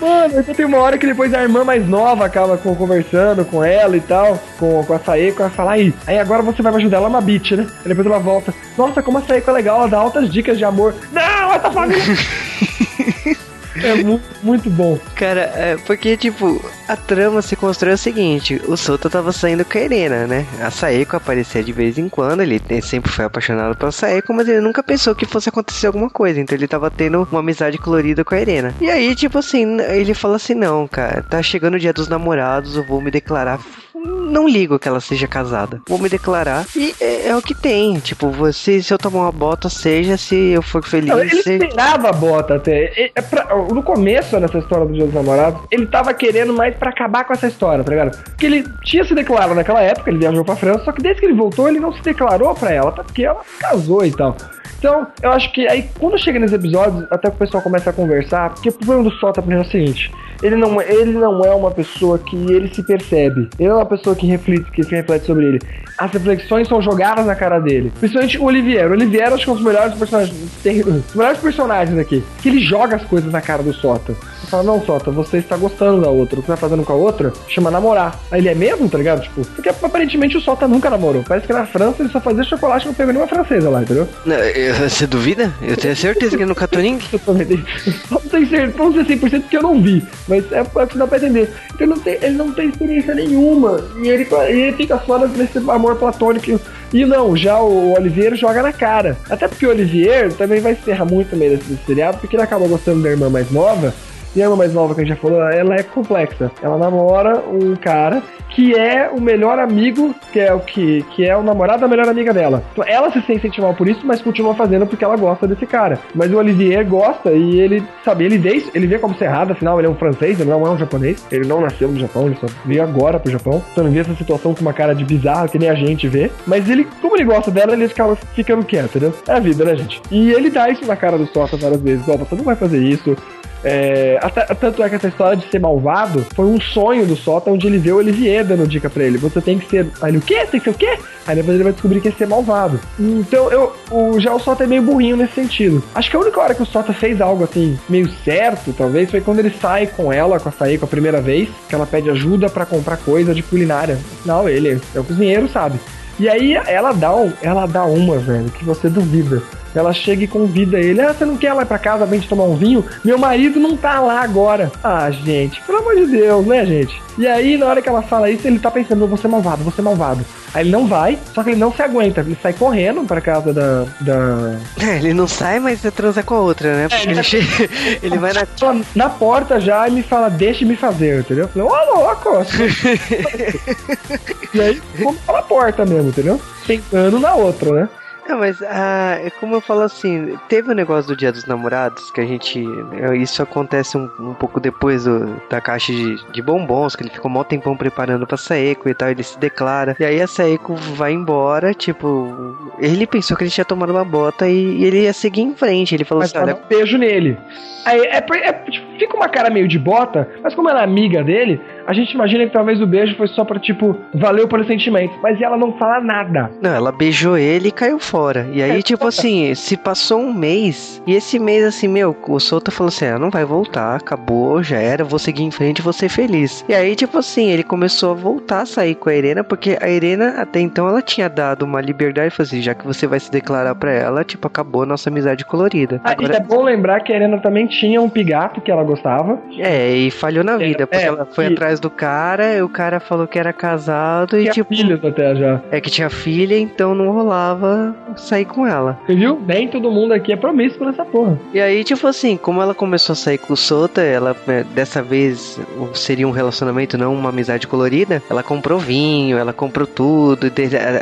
[0.00, 3.96] Mano, então tem uma hora que depois a irmã mais nova acaba conversando com ela
[3.96, 5.42] e tal, com, com a Saeko.
[5.42, 6.98] Ela fala: Aí, aí agora você vai me ajudar.
[6.98, 7.66] Ela é uma bitch, né?
[7.80, 10.64] Aí depois ela volta: Nossa, como a Saeko é legal, ela dá altas dicas de
[10.64, 10.94] amor.
[11.12, 12.02] Não, essa família.
[13.76, 14.98] É muito, muito bom.
[15.14, 19.78] Cara, é porque, tipo, a trama se constrói o seguinte: o Sota tava saindo com
[19.78, 20.46] a Irena, né?
[20.60, 24.60] A Saeko aparecia de vez em quando, ele sempre foi apaixonado pela Saeko, mas ele
[24.60, 26.40] nunca pensou que fosse acontecer alguma coisa.
[26.40, 28.74] Então ele tava tendo uma amizade colorida com a Irena.
[28.80, 32.76] E aí, tipo assim, ele fala assim: não, cara, tá chegando o dia dos namorados,
[32.76, 33.58] eu vou me declarar
[33.94, 35.80] não ligo que ela seja casada.
[35.88, 37.98] Vou me declarar e é, é, o que tem.
[37.98, 41.08] Tipo, você, se eu tomar uma bota, seja se eu for feliz.
[41.08, 41.54] Não, ele se...
[41.54, 43.10] esperava a bota até.
[43.14, 46.90] É pra, no começo nessa história do Dia dos Namorados, ele tava querendo mais para
[46.90, 48.16] acabar com essa história, tá ligado?
[48.24, 51.26] Porque ele tinha se declarado naquela época, ele viajou pra França, só que desde que
[51.26, 54.36] ele voltou, ele não se declarou pra ela, até porque ela casou e tal.
[54.82, 58.50] Então, eu acho que aí, quando chega nesses episódios, até o pessoal começa a conversar,
[58.50, 60.10] porque o problema do Sota é o seguinte:
[60.42, 63.48] ele não, ele não é uma pessoa que ele se percebe.
[63.60, 65.60] Ele é uma pessoa que reflete, que reflete sobre ele.
[65.96, 67.92] As reflexões são jogadas na cara dele.
[68.00, 68.88] Principalmente o Olivier.
[68.88, 70.36] O Olivier acho que é um dos melhores personagens.
[70.64, 72.24] Os melhores personagens aqui.
[72.40, 74.12] Que ele joga as coisas na cara do Sota.
[74.12, 76.40] Ele fala, não, Sota, você está gostando da outra.
[76.40, 78.18] O que você tá fazendo com a outra chama namorar.
[78.30, 79.22] Aí ele é mesmo, tá ligado?
[79.22, 81.22] Tipo, porque aparentemente o Sota nunca namorou.
[81.22, 84.08] Parece que na França ele só fazia chocolate não pegou nenhuma francesa lá, entendeu?
[84.26, 84.36] Não,
[84.88, 85.52] você duvida?
[85.60, 87.08] Eu tenho certeza que nunca tô ninguém.
[87.12, 87.64] eu também tenho.
[88.10, 90.02] Não tenho certeza, não sei 100% porque eu não vi.
[90.28, 91.52] Mas é, é que dá pra entender.
[91.74, 93.84] Então ele não tem, ele não tem experiência nenhuma.
[94.02, 96.60] E ele, ele fica só nesse amor platônico.
[96.92, 99.16] E não, já o Olivier joga na cara.
[99.30, 102.42] Até porque o Olivier também vai se ferrar muito no meio desse seriado, porque ele
[102.42, 103.94] acaba gostando da irmã mais nova.
[104.34, 106.50] E a irmã mais nova que a gente já falou, ela é complexa.
[106.62, 108.22] Ela namora um cara
[108.54, 112.08] que é o melhor amigo, que é o que, que é o namorado da melhor
[112.08, 112.62] amiga dela.
[112.72, 115.98] Então ela se sente mal por isso, mas continua fazendo porque ela gosta desse cara.
[116.14, 119.78] Mas o Olivier gosta e ele, sabe, ele vê, ele vê como ser errado, afinal
[119.78, 121.26] ele é um francês, ele não é um japonês.
[121.30, 123.62] Ele não nasceu no Japão, ele só veio agora pro Japão.
[123.72, 126.30] Então ele vê essa situação com uma cara de bizarro que nem a gente vê.
[126.46, 129.14] Mas ele, como ele gosta dela, ele acaba ficando quieto, entendeu?
[129.26, 130.02] É a vida, né, gente?
[130.10, 132.08] E ele dá isso na cara do Sota várias vezes.
[132.08, 133.16] Ó, oh, você não vai fazer isso.
[133.64, 137.50] É, até, tanto é que essa história de ser malvado foi um sonho do Sota,
[137.50, 139.18] onde ele vê o Olivier dando dica pra ele.
[139.18, 139.86] Você tem que ser.
[140.00, 140.46] Aí ele, o quê?
[140.50, 140.98] Tem que ser o quê?
[141.26, 142.80] Aí depois ele vai descobrir que é ser malvado.
[142.98, 145.82] Então, eu, o, já o Sota é meio burrinho nesse sentido.
[145.94, 149.20] Acho que a única hora que o Sota fez algo assim, meio certo, talvez, foi
[149.20, 152.48] quando ele sai com ela, com a Saiko a primeira vez, que ela pede ajuda
[152.48, 153.98] para comprar coisa de culinária.
[154.20, 155.78] Afinal, ele é o cozinheiro, sabe?
[156.18, 159.42] E aí ela dá, um, ela dá uma, velho, que você duvida.
[159.74, 161.00] Ela chega e convida ele.
[161.00, 162.84] Ah, você não quer ir lá pra casa pra gente tomar um vinho?
[163.04, 164.70] Meu marido não tá lá agora.
[164.82, 167.02] Ah, gente, pelo amor de Deus, né, gente?
[167.18, 169.80] E aí, na hora que ela fala isso, ele tá pensando, você é malvado, você
[169.80, 170.24] é malvado.
[170.54, 172.20] Aí ele não vai, só que ele não se aguenta.
[172.20, 173.84] Ele sai correndo pra casa da.
[174.00, 174.58] da...
[174.80, 176.88] É, ele não sai, mas transa com a outra, né?
[176.90, 177.46] É, ele, chega,
[178.02, 178.46] ele vai na.
[178.94, 181.48] Na porta já e me fala, deixe-me fazer, entendeu?
[181.54, 182.44] Ô louco!
[184.54, 186.40] e aí, vamos pela porta mesmo, entendeu?
[186.66, 187.88] Tentando na outra, né?
[188.28, 191.44] Não, mas ah, é como eu falo assim, teve o um negócio do Dia dos
[191.44, 192.64] Namorados, que a gente.
[192.92, 197.10] É, isso acontece um, um pouco depois do, da caixa de, de bombons, que ele
[197.10, 199.96] ficou um mó tempão preparando pra Saeko e tal, ele se declara.
[199.98, 202.72] E aí a Saeko vai embora, tipo.
[202.78, 205.94] Ele pensou que ele tinha tomado uma bota e, e ele ia seguir em frente.
[205.94, 206.54] Ele falou mas assim: olha.
[206.54, 207.36] Um beijo nele.
[207.84, 211.24] Aí é, é, tipo, fica uma cara meio de bota, mas como ela é amiga
[211.24, 215.16] dele, a gente imagina que talvez o beijo foi só pra, tipo, valeu pelos sentimentos.
[215.22, 216.50] Mas ela não fala nada.
[216.60, 218.48] Não, ela beijou ele e caiu fora.
[218.52, 222.40] E aí, é, tipo assim, se passou um mês, e esse mês, assim, meu, o
[222.40, 225.92] Souta falou assim: ah, não vai voltar, acabou, já era, vou seguir em frente, vou
[225.92, 226.64] ser feliz.
[226.68, 229.88] E aí, tipo assim, ele começou a voltar a sair com a Irena, porque a
[229.88, 233.30] Irena, até então, ela tinha dado uma liberdade falou assim: já que você vai se
[233.30, 236.00] declarar pra ela, tipo, acabou a nossa amizade colorida.
[236.04, 236.36] Ah, Agora...
[236.36, 239.40] é bom lembrar que a Irena também tinha um pigato que ela gostava.
[239.58, 241.52] É, e falhou na vida, porque é, ela foi e...
[241.52, 244.74] atrás do cara, e o cara falou que era casado e, tipo.
[244.74, 245.60] filhos até já.
[245.70, 248.98] É que tinha filha, então não rolava sair com ela.
[249.06, 249.40] Você viu?
[249.46, 251.38] Nem todo mundo aqui é promíscuo nessa porra.
[251.52, 255.02] E aí, tipo assim, como ela começou a sair com o Sota, ela é, dessa
[255.02, 255.60] vez
[255.94, 258.22] seria um relacionamento, não uma amizade colorida.
[258.28, 260.50] Ela comprou vinho, ela comprou tudo.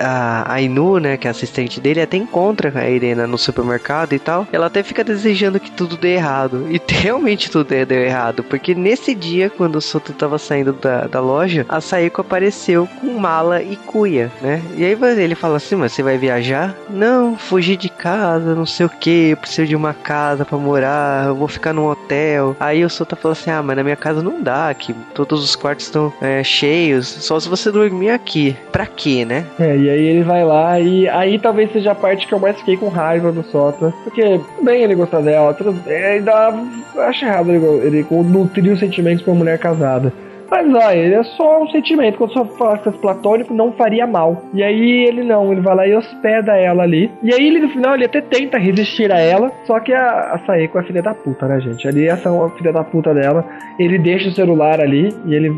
[0.01, 4.19] A, a Inu, né, que é assistente dele, até encontra a Irena no supermercado e
[4.19, 4.47] tal.
[4.53, 6.67] Ela até fica desejando que tudo dê errado.
[6.71, 8.43] E realmente tudo deu errado.
[8.45, 13.19] Porque nesse dia, quando o Soto tava saindo da, da loja, a Saiko apareceu com
[13.19, 14.63] mala e cuia, né?
[14.77, 16.75] E aí ele fala assim: Mas você vai viajar?
[16.89, 21.35] Não, fugir de casa, não sei o que, preciso de uma casa para morar, eu
[21.35, 22.57] vou ficar num hotel.
[22.61, 25.57] Aí o Sota fala assim: Ah, mas na minha casa não dá, aqui todos os
[25.57, 28.57] quartos estão é, cheios, só se você dormir aqui.
[28.73, 29.45] Pra quê, né?
[29.59, 32.57] É, e aí ele vai lá e aí talvez seja a parte que eu mais
[32.59, 33.93] fiquei com raiva do Sota.
[34.05, 36.55] Porque, bem, ele gostar dela, é, ainda
[36.99, 40.13] acho errado ele, ele nutrir os sentimentos pra mulher casada.
[40.51, 42.19] Mas olha, ele é só um sentimento.
[42.19, 44.43] Quando só fosse platônico, não faria mal.
[44.53, 47.11] E aí ele não, ele vai lá e hospeda ela ali.
[47.23, 49.51] E aí ele no final ele até tenta resistir a ela.
[49.67, 51.87] Só que a, a Saeko é filha da puta, né, gente?
[51.87, 53.45] Ali essa é filha da puta dela.
[53.79, 55.49] Ele deixa o celular ali e ele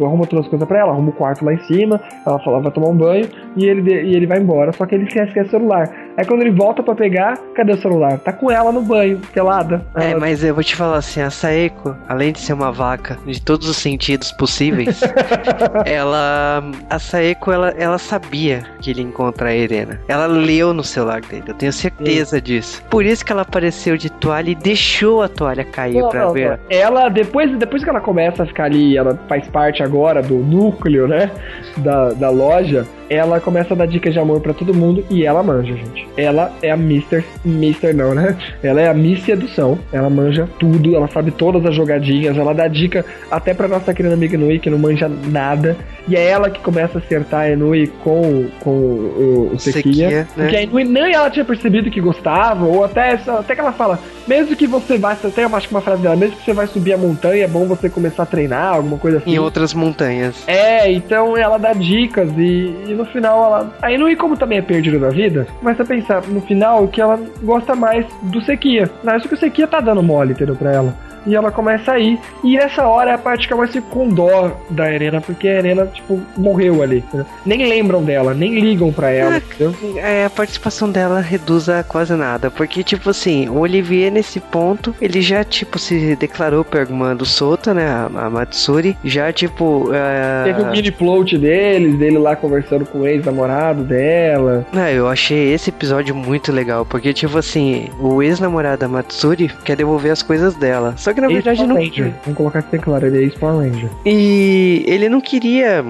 [0.00, 2.00] arruma todas as coisas pra ela, arruma o quarto lá em cima.
[2.26, 4.72] Ela fala, vai tomar um banho e ele, e ele vai embora.
[4.72, 5.88] Só que ele esquece que é celular.
[6.20, 8.18] Aí quando ele volta para pegar, cadê o celular?
[8.18, 9.82] Tá com ela no banho, pelada.
[9.94, 13.40] É, mas eu vou te falar assim, a Saeko, além de ser uma vaca de
[13.40, 15.00] todos os sentidos possíveis,
[15.86, 16.62] ela.
[16.90, 19.98] A Saeko, ela, ela sabia que ele ia encontrar a Irena.
[20.08, 22.42] Ela leu no celular dele, eu tenho certeza Sim.
[22.42, 22.82] disso.
[22.90, 26.34] Por isso que ela apareceu de toalha e deixou a toalha cair não, pra não,
[26.34, 26.50] ver.
[26.50, 26.58] Não.
[26.68, 31.08] Ela, depois, depois que ela começa a ficar ali, ela faz parte agora do núcleo,
[31.08, 31.30] né?
[31.78, 35.42] Da, da loja ela começa a dar dicas de amor para todo mundo e ela
[35.42, 36.08] manja, gente.
[36.16, 38.36] Ela é a Mister, Mister não, né?
[38.62, 39.78] Ela é a Miss Sedução.
[39.92, 44.14] Ela manja tudo, ela sabe todas as jogadinhas, ela dá dica até pra nossa querida
[44.14, 45.76] amiga Nui, que não manja nada.
[46.08, 50.10] E é ela que começa a acertar a Enui com, com o, o Sequia.
[50.10, 50.26] Né?
[50.34, 53.98] Porque a Enui nem ela tinha percebido que gostava, ou até, até que ela fala,
[54.26, 56.66] mesmo que você vá, até eu acho que uma frase dela, mesmo que você vai
[56.66, 59.34] subir a montanha, é bom você começar a treinar, alguma coisa assim.
[59.34, 60.42] Em outras montanhas.
[60.46, 63.72] É, então ela dá dicas e, e no final ela.
[63.80, 67.18] A Inui, como também é perdida da vida, começa a pensar no final que ela
[67.42, 68.88] gosta mais do Sequia.
[69.16, 70.54] Isso que o Sequia tá dando mole, entendeu?
[70.54, 70.94] Pra ela.
[71.26, 72.18] E ela começa a ir.
[72.42, 75.48] E essa hora é a parte que eu mais fico com dó da Irena, porque
[75.48, 77.04] a Irena, tipo, morreu ali.
[77.12, 77.24] Né?
[77.44, 79.40] Nem lembram dela, nem ligam pra ela.
[79.60, 84.40] Ah, é, a participação dela reduz a quase nada, porque, tipo assim, o Olivier nesse
[84.40, 89.32] ponto, ele já, tipo, se declarou pra irmã do Sota, né, a, a Matsuri, já,
[89.32, 89.88] tipo...
[89.88, 90.44] Uh...
[90.44, 94.66] Teve um mini plot deles, dele lá conversando com o ex-namorado dela.
[94.72, 99.76] Não, eu achei esse episódio muito legal, porque, tipo assim, o ex-namorado da Matsuri quer
[99.76, 100.94] devolver as coisas dela.
[100.96, 101.76] Só que na verdade não.
[101.76, 102.12] Ranger.
[102.24, 103.90] Vamos colocar aqui claro, ele é ex-Power Ranger.
[104.04, 105.84] E ele não queria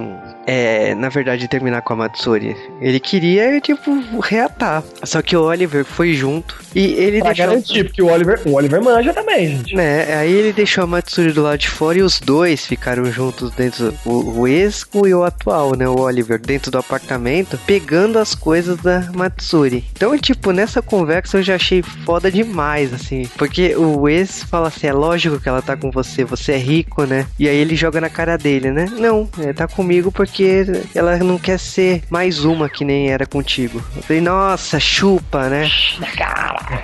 [0.47, 2.57] é, na verdade, terminar com a Matsuri.
[2.81, 4.83] Ele queria, tipo, reatar.
[5.05, 7.47] Só que o Oliver foi junto e ele pra deixou...
[7.47, 9.75] garantir, porque o Oliver, o Oliver manja também, gente.
[9.75, 13.51] Né, aí ele deixou a Matsuri do lado de fora e os dois ficaram juntos
[13.53, 18.35] dentro, o, o ex e o atual, né, o Oliver, dentro do apartamento, pegando as
[18.35, 19.85] coisas da Matsuri.
[19.93, 24.87] Então, tipo, nessa conversa eu já achei foda demais, assim, porque o ex fala assim,
[24.87, 27.27] é lógico que ela tá com você, você é rico, né?
[27.39, 28.87] E aí ele joga na cara dele, né?
[28.99, 33.27] Não, é, tá comigo porque porque ela não quer ser mais uma que nem era
[33.27, 33.83] contigo.
[33.95, 35.69] Eu falei, nossa, chupa, né?
[36.17, 36.83] Cara.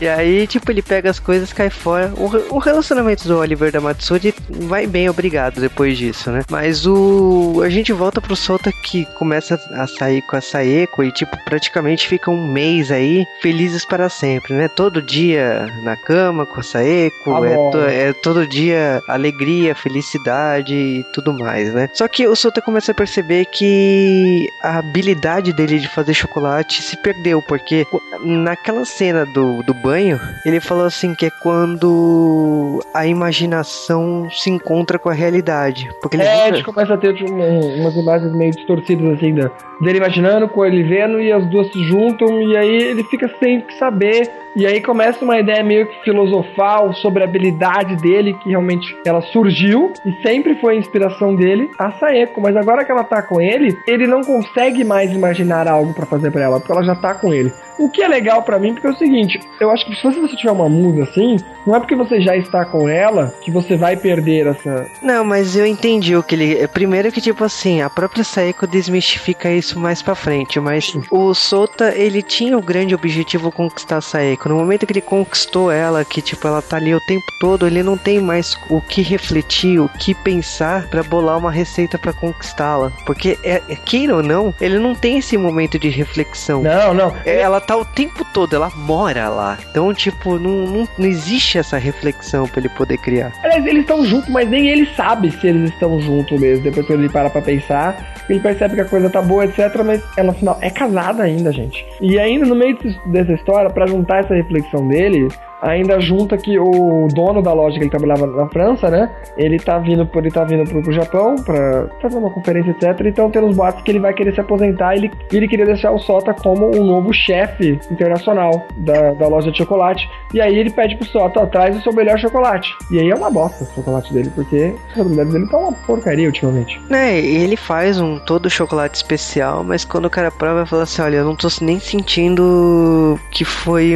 [0.00, 2.12] e aí, tipo, ele pega as coisas cai fora.
[2.16, 6.42] O, o relacionamento do Oliver da Matsuri vai bem, obrigado, depois disso, né?
[6.48, 7.60] Mas o.
[7.64, 12.06] A gente volta pro Solta que começa a sair com a Saeko e, tipo, praticamente
[12.06, 14.68] fica um mês aí felizes para sempre, né?
[14.68, 20.74] Todo dia na cama com a Saeko, ah, é, to, é todo dia alegria, felicidade
[20.74, 21.88] e tudo mais, né?
[21.94, 26.82] Só que o Solta começa começa a perceber que a habilidade dele de fazer chocolate
[26.82, 27.86] se perdeu, porque
[28.24, 34.98] naquela cena do, do banho, ele falou assim que é quando a imaginação se encontra
[34.98, 35.88] com a realidade.
[36.00, 39.98] Porque ele é, a gente começa a ter tipo, umas imagens meio distorcidas assim, dele
[39.98, 44.28] imaginando com ele vendo e as duas se juntam e aí ele fica sem saber
[44.54, 49.22] e aí começa uma ideia meio que filosofal sobre a habilidade dele, que realmente ela
[49.22, 52.40] surgiu e sempre foi a inspiração dele, a Saeko.
[52.40, 56.30] Mas agora que ela tá com ele, ele não consegue mais imaginar algo para fazer
[56.30, 57.52] para ela, porque ela já tá com ele.
[57.78, 60.36] O que é legal para mim, porque é o seguinte, eu acho que se você
[60.36, 61.36] tiver uma musa assim,
[61.66, 64.86] não é porque você já está com ela que você vai perder essa.
[65.02, 66.68] Não, mas eu entendi o que ele.
[66.68, 71.92] Primeiro que, tipo assim, a própria Saeko desmistifica isso mais pra frente, mas o Sota,
[71.96, 74.41] ele tinha o grande objetivo conquistar a Saeko.
[74.48, 77.82] No momento que ele conquistou ela, que, tipo, ela tá ali o tempo todo, ele
[77.82, 82.92] não tem mais o que refletir, o que pensar para bolar uma receita para conquistá-la.
[83.06, 86.62] Porque, é, é, queira ou não, ele não tem esse momento de reflexão.
[86.62, 87.14] Não, não.
[87.24, 89.58] Ela tá o tempo todo, ela mora lá.
[89.70, 93.32] Então, tipo, não, não, não existe essa reflexão para ele poder criar.
[93.42, 96.64] Aliás, eles estão juntos, mas nem ele sabe se eles estão juntos mesmo.
[96.64, 99.58] Depois que ele para pra pensar, ele percebe que a coisa tá boa, etc.
[99.84, 101.84] Mas ela, afinal, é casada ainda, gente.
[102.00, 105.28] E ainda no meio dessa história, para juntar essa reflexão dele,
[105.62, 109.08] ainda junta que o dono da loja que ele trabalhava na França, né?
[109.36, 113.06] Ele tá vindo, ele tá vindo pro, pro Japão pra fazer uma conferência, etc.
[113.06, 115.92] Então tem uns boatos que ele vai querer se aposentar e ele, ele queria deixar
[115.92, 120.08] o Sota como um novo chefe internacional da, da loja de chocolate.
[120.34, 122.68] E aí ele pede pro Sota, traz o seu melhor chocolate.
[122.90, 126.26] E aí é uma bosta o chocolate dele, porque as habilidades dele tá uma porcaria
[126.26, 126.80] ultimamente.
[126.90, 131.16] É, ele faz um todo chocolate especial, mas quando o cara prova, fala assim: olha,
[131.16, 133.94] eu não tô nem sentindo que foi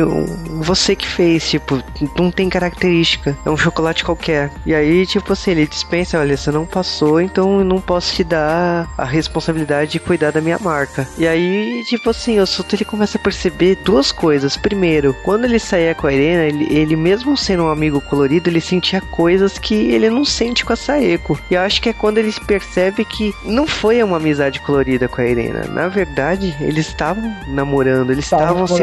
[0.60, 1.82] você que fez tipo,
[2.18, 3.36] não tem característica.
[3.44, 4.50] É um chocolate qualquer.
[4.64, 8.24] E aí, tipo assim, ele dispensa, olha, você não passou, então eu não posso te
[8.24, 11.06] dar a responsabilidade de cuidar da minha marca.
[11.18, 14.56] E aí, tipo assim, o Suto ele começa a perceber duas coisas.
[14.56, 18.60] Primeiro, quando ele saía com a Irena, ele, ele mesmo sendo um amigo colorido, ele
[18.60, 21.38] sentia coisas que ele não sente com a Saeko.
[21.50, 25.20] E eu acho que é quando ele percebe que não foi uma amizade colorida com
[25.20, 25.64] a Irena.
[25.68, 28.82] Na verdade, eles estavam namorando, eles estavam se.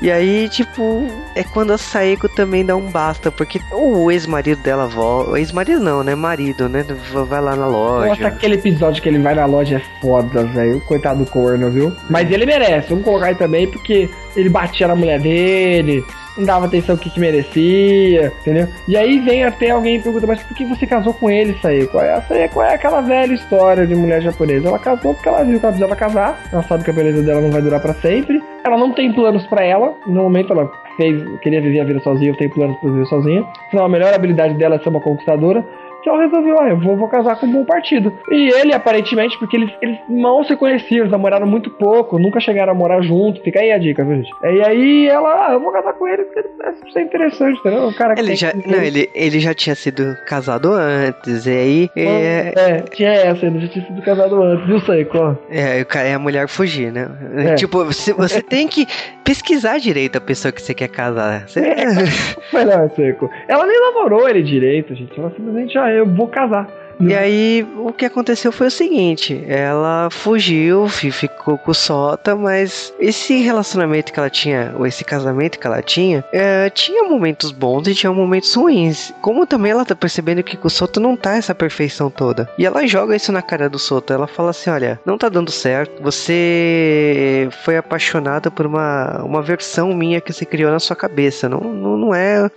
[0.00, 4.86] E aí, tipo, é quando a Saeko também dá um basta, porque o ex-marido dela
[4.86, 5.38] volta.
[5.38, 6.14] Ex-marido não, né?
[6.14, 6.82] Marido, né?
[7.28, 8.08] Vai lá na loja.
[8.08, 10.80] Nossa, aquele episódio que ele vai na loja é foda, velho.
[10.86, 11.92] Coitado do corno, viu?
[12.08, 16.02] Mas ele merece, vamos colocar aí também, porque ele batia na mulher dele,
[16.36, 18.68] não dava atenção que, que merecia, entendeu?
[18.88, 22.00] E aí vem até alguém e pergunta, mas por que você casou com ele, Saeko?
[22.00, 24.68] Essa aí é aquela velha história de mulher japonesa.
[24.68, 27.42] Ela casou porque ela viu que ela precisava casar, ela sabe que a beleza dela
[27.42, 28.42] não vai durar para sempre.
[28.64, 32.30] Ela não tem planos para ela, no momento ela fez, queria viver a vida sozinha,
[32.30, 33.44] eu tenho planos para viver sozinha.
[33.66, 35.64] Afinal, a melhor habilidade dela é ser uma conquistadora
[36.02, 38.12] que ela resolveu, ah, eu vou, vou casar com um bom partido.
[38.30, 42.72] E ele, aparentemente, porque eles, eles mal se conheciam, eles namoraram muito pouco, nunca chegaram
[42.72, 43.40] a morar junto.
[43.42, 44.30] Fica aí a dica, viu, gente?
[44.42, 47.86] E aí ela, ah, eu vou casar com ele porque ele parece ser interessante, entendeu?
[47.86, 51.90] O cara ele já, não, ele, ele já tinha sido casado antes, e aí.
[51.96, 55.38] É, é tinha essa, ele já tinha sido casado antes, viu, Seiko?
[55.50, 57.08] É, o cara é a mulher fugir, né?
[57.36, 57.54] É.
[57.54, 58.86] Tipo, você, você tem que
[59.24, 61.48] pesquisar direito a pessoa que você quer casar.
[61.48, 61.60] Você...
[62.52, 63.30] Mas não, Seco.
[63.48, 65.18] Ela nem namorou ele direito, gente.
[65.18, 66.68] Ela simplesmente, ah, eu vou casar.
[67.00, 72.92] E aí, o que aconteceu foi o seguinte: ela fugiu, ficou com o Sota, mas
[72.98, 77.86] esse relacionamento que ela tinha, ou esse casamento que ela tinha, é, tinha momentos bons
[77.88, 79.12] e tinha momentos ruins.
[79.20, 82.48] Como também ela tá percebendo que com o Sota não tá essa perfeição toda.
[82.58, 84.14] E ela joga isso na cara do Sota.
[84.14, 86.02] Ela fala assim: olha, não tá dando certo.
[86.02, 91.48] Você foi apaixonada por uma, uma versão minha que você criou na sua cabeça.
[91.48, 92.50] Não, não, não é.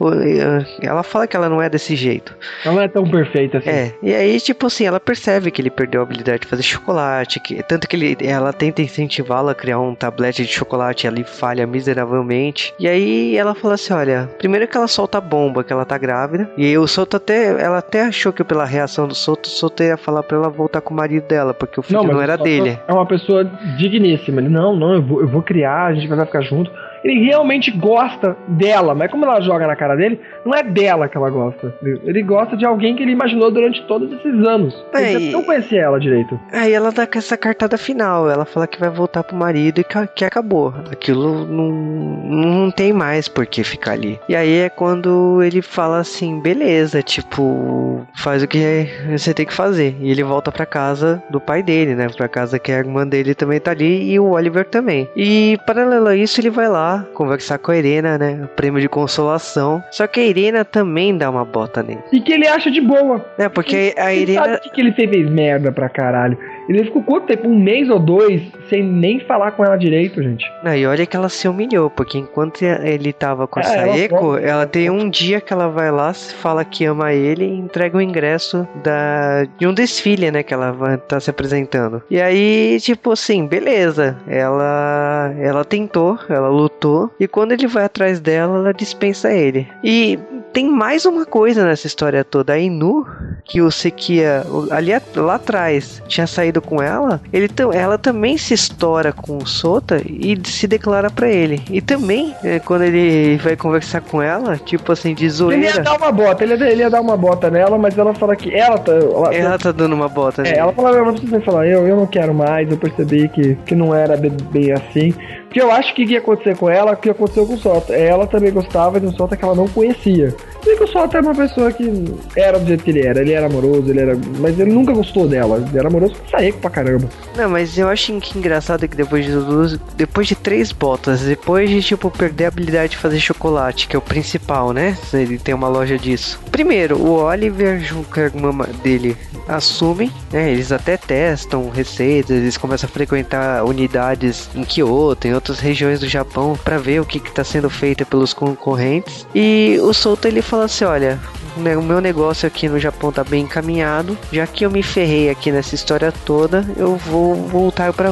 [0.82, 2.36] Ela fala que ela não é desse jeito.
[2.66, 3.70] Não é tão perfeita assim.
[3.70, 7.40] É, e aí tipo assim, ela percebe que ele perdeu a habilidade de fazer chocolate,
[7.40, 11.24] que, tanto que ele, ela tenta incentivá-la a criar um tablete de chocolate e ali
[11.24, 12.74] falha miseravelmente.
[12.80, 15.98] E aí ela fala assim: olha, primeiro que ela solta a bomba que ela tá
[15.98, 19.50] grávida, e aí o Soto até, ela até achou que pela reação do Soto, o
[19.50, 22.22] Soto ia falar pra ela voltar com o marido dela, porque o filho não, não
[22.22, 22.80] era dele.
[22.88, 23.44] É uma pessoa
[23.78, 24.42] digníssima.
[24.42, 26.72] Ele, não, não, eu vou, eu vou criar, a gente vai ficar junto
[27.06, 31.16] ele realmente gosta dela, mas como ela joga na cara dele, não é dela que
[31.16, 31.72] ela gosta.
[31.84, 34.74] Ele gosta de alguém que ele imaginou durante todos esses anos.
[34.92, 36.40] É, ele não conhecia ela direito.
[36.52, 39.84] Aí ela dá com essa cartada final, ela fala que vai voltar pro marido e
[39.84, 40.74] que, que acabou.
[40.92, 44.20] Aquilo não, não tem mais por que ficar ali.
[44.28, 49.54] E aí é quando ele fala assim, beleza, tipo, faz o que você tem que
[49.54, 49.96] fazer.
[50.00, 52.08] E ele volta pra casa do pai dele, né?
[52.18, 55.08] Pra casa que a irmã dele também tá ali e o Oliver também.
[55.16, 58.48] E paralelo a isso, ele vai lá conversar com a Irena, né?
[58.56, 59.84] prêmio de consolação.
[59.92, 62.00] Só que a Irena também dá uma bota nele.
[62.12, 63.26] E que ele acha de boa.
[63.38, 64.44] É, porque a Irena.
[64.44, 66.38] Sabe que, ele fez merda pra caralho?
[66.68, 67.48] Ele ficou quanto tempo?
[67.48, 70.46] Um mês ou dois sem nem falar com ela direito, gente.
[70.64, 74.42] Não, e olha que ela se humilhou, porque enquanto ele tava com é, Saeko, ela,
[74.42, 78.02] ela, tem um dia que ela vai lá, fala que ama ele e entrega o
[78.02, 80.42] ingresso da, de um desfile, né?
[80.42, 82.02] Que ela vai tá se apresentando.
[82.10, 84.18] E aí, tipo assim, beleza.
[84.28, 86.85] Ela, ela tentou, ela lutou,
[87.20, 89.68] e quando ele vai atrás dela, ela dispensa ele.
[89.84, 90.20] E
[90.56, 92.54] tem mais uma coisa nessa história toda.
[92.54, 93.06] A Inu,
[93.44, 99.12] que o Sekia ali lá atrás tinha saído com ela, ele, ela também se estoura
[99.12, 101.62] com o Sota e se declara para ele.
[101.70, 105.62] E também, é, quando ele vai conversar com ela, tipo assim, de zoeira.
[105.62, 108.14] Ele ia dar uma bota, ele ia, ele ia dar uma bota nela, mas ela
[108.14, 108.94] fala que ela tá.
[108.94, 110.52] Ela, ela tá dando uma bota, né?
[110.52, 113.76] É, ela fala, não precisa falar, eu, eu não quero mais, eu percebi que, que
[113.76, 115.14] não era bem assim.
[115.56, 117.96] Porque eu acho que que ia acontecer com ela, o que aconteceu com o Sota.
[117.96, 120.36] Ela também gostava de um Sota que ela não conhecia.
[120.68, 121.90] E que o Sota é uma pessoa que
[122.36, 123.22] era do jeito que ele era.
[123.22, 124.20] Ele era amoroso, ele era.
[124.40, 125.64] Mas ele nunca gostou dela.
[125.66, 127.08] Ele era amoroso com Saeko pra caramba.
[127.38, 131.82] Não, mas eu acho que engraçado que depois de depois de três botas, depois de
[131.82, 134.98] tipo perder a habilidade de fazer chocolate, que é o principal, né?
[135.14, 136.38] Ele tem uma loja disso.
[136.52, 139.16] Primeiro, o Oliver junto com a irmã dele
[139.48, 140.52] assumem, né?
[140.52, 146.08] Eles até testam receitas, eles começam a frequentar unidades em Kyoto, em outras regiões do
[146.08, 149.28] Japão, para ver o que está sendo feito pelos concorrentes.
[149.34, 151.20] E o Souto ele fala assim: olha,
[151.58, 154.18] né, o meu negócio aqui no Japão tá bem encaminhado.
[154.32, 158.12] Já que eu me ferrei aqui nessa história toda, eu vou voltar para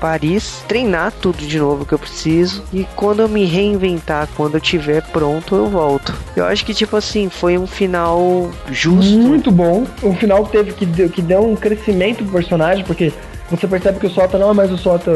[0.00, 2.62] Paris, treinar tudo de novo que eu preciso.
[2.72, 6.14] E quando eu me reinventar, quando eu tiver pronto, eu volto.
[6.34, 9.18] Eu acho que, tipo assim, foi um final justo.
[9.18, 9.86] Muito bom.
[10.02, 13.12] Um final que teve que que deu um crescimento pro personagem, porque
[13.50, 15.10] você percebe que o Sota não é mais o Sota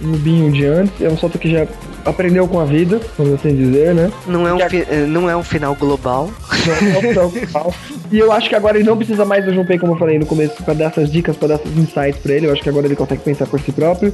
[0.00, 1.66] nubinho de antes, é um Sota que já
[2.04, 4.10] aprendeu com a vida, vamos assim dizer, né?
[4.26, 6.30] Não é um, fi não é um final global.
[6.66, 7.74] Não é um final global.
[8.10, 10.26] E eu acho que agora ele não precisa mais do Junpei, como eu falei no
[10.26, 12.46] começo, para dar essas dicas, para dar esses insights para ele.
[12.46, 14.12] Eu acho que agora ele consegue pensar por si próprio.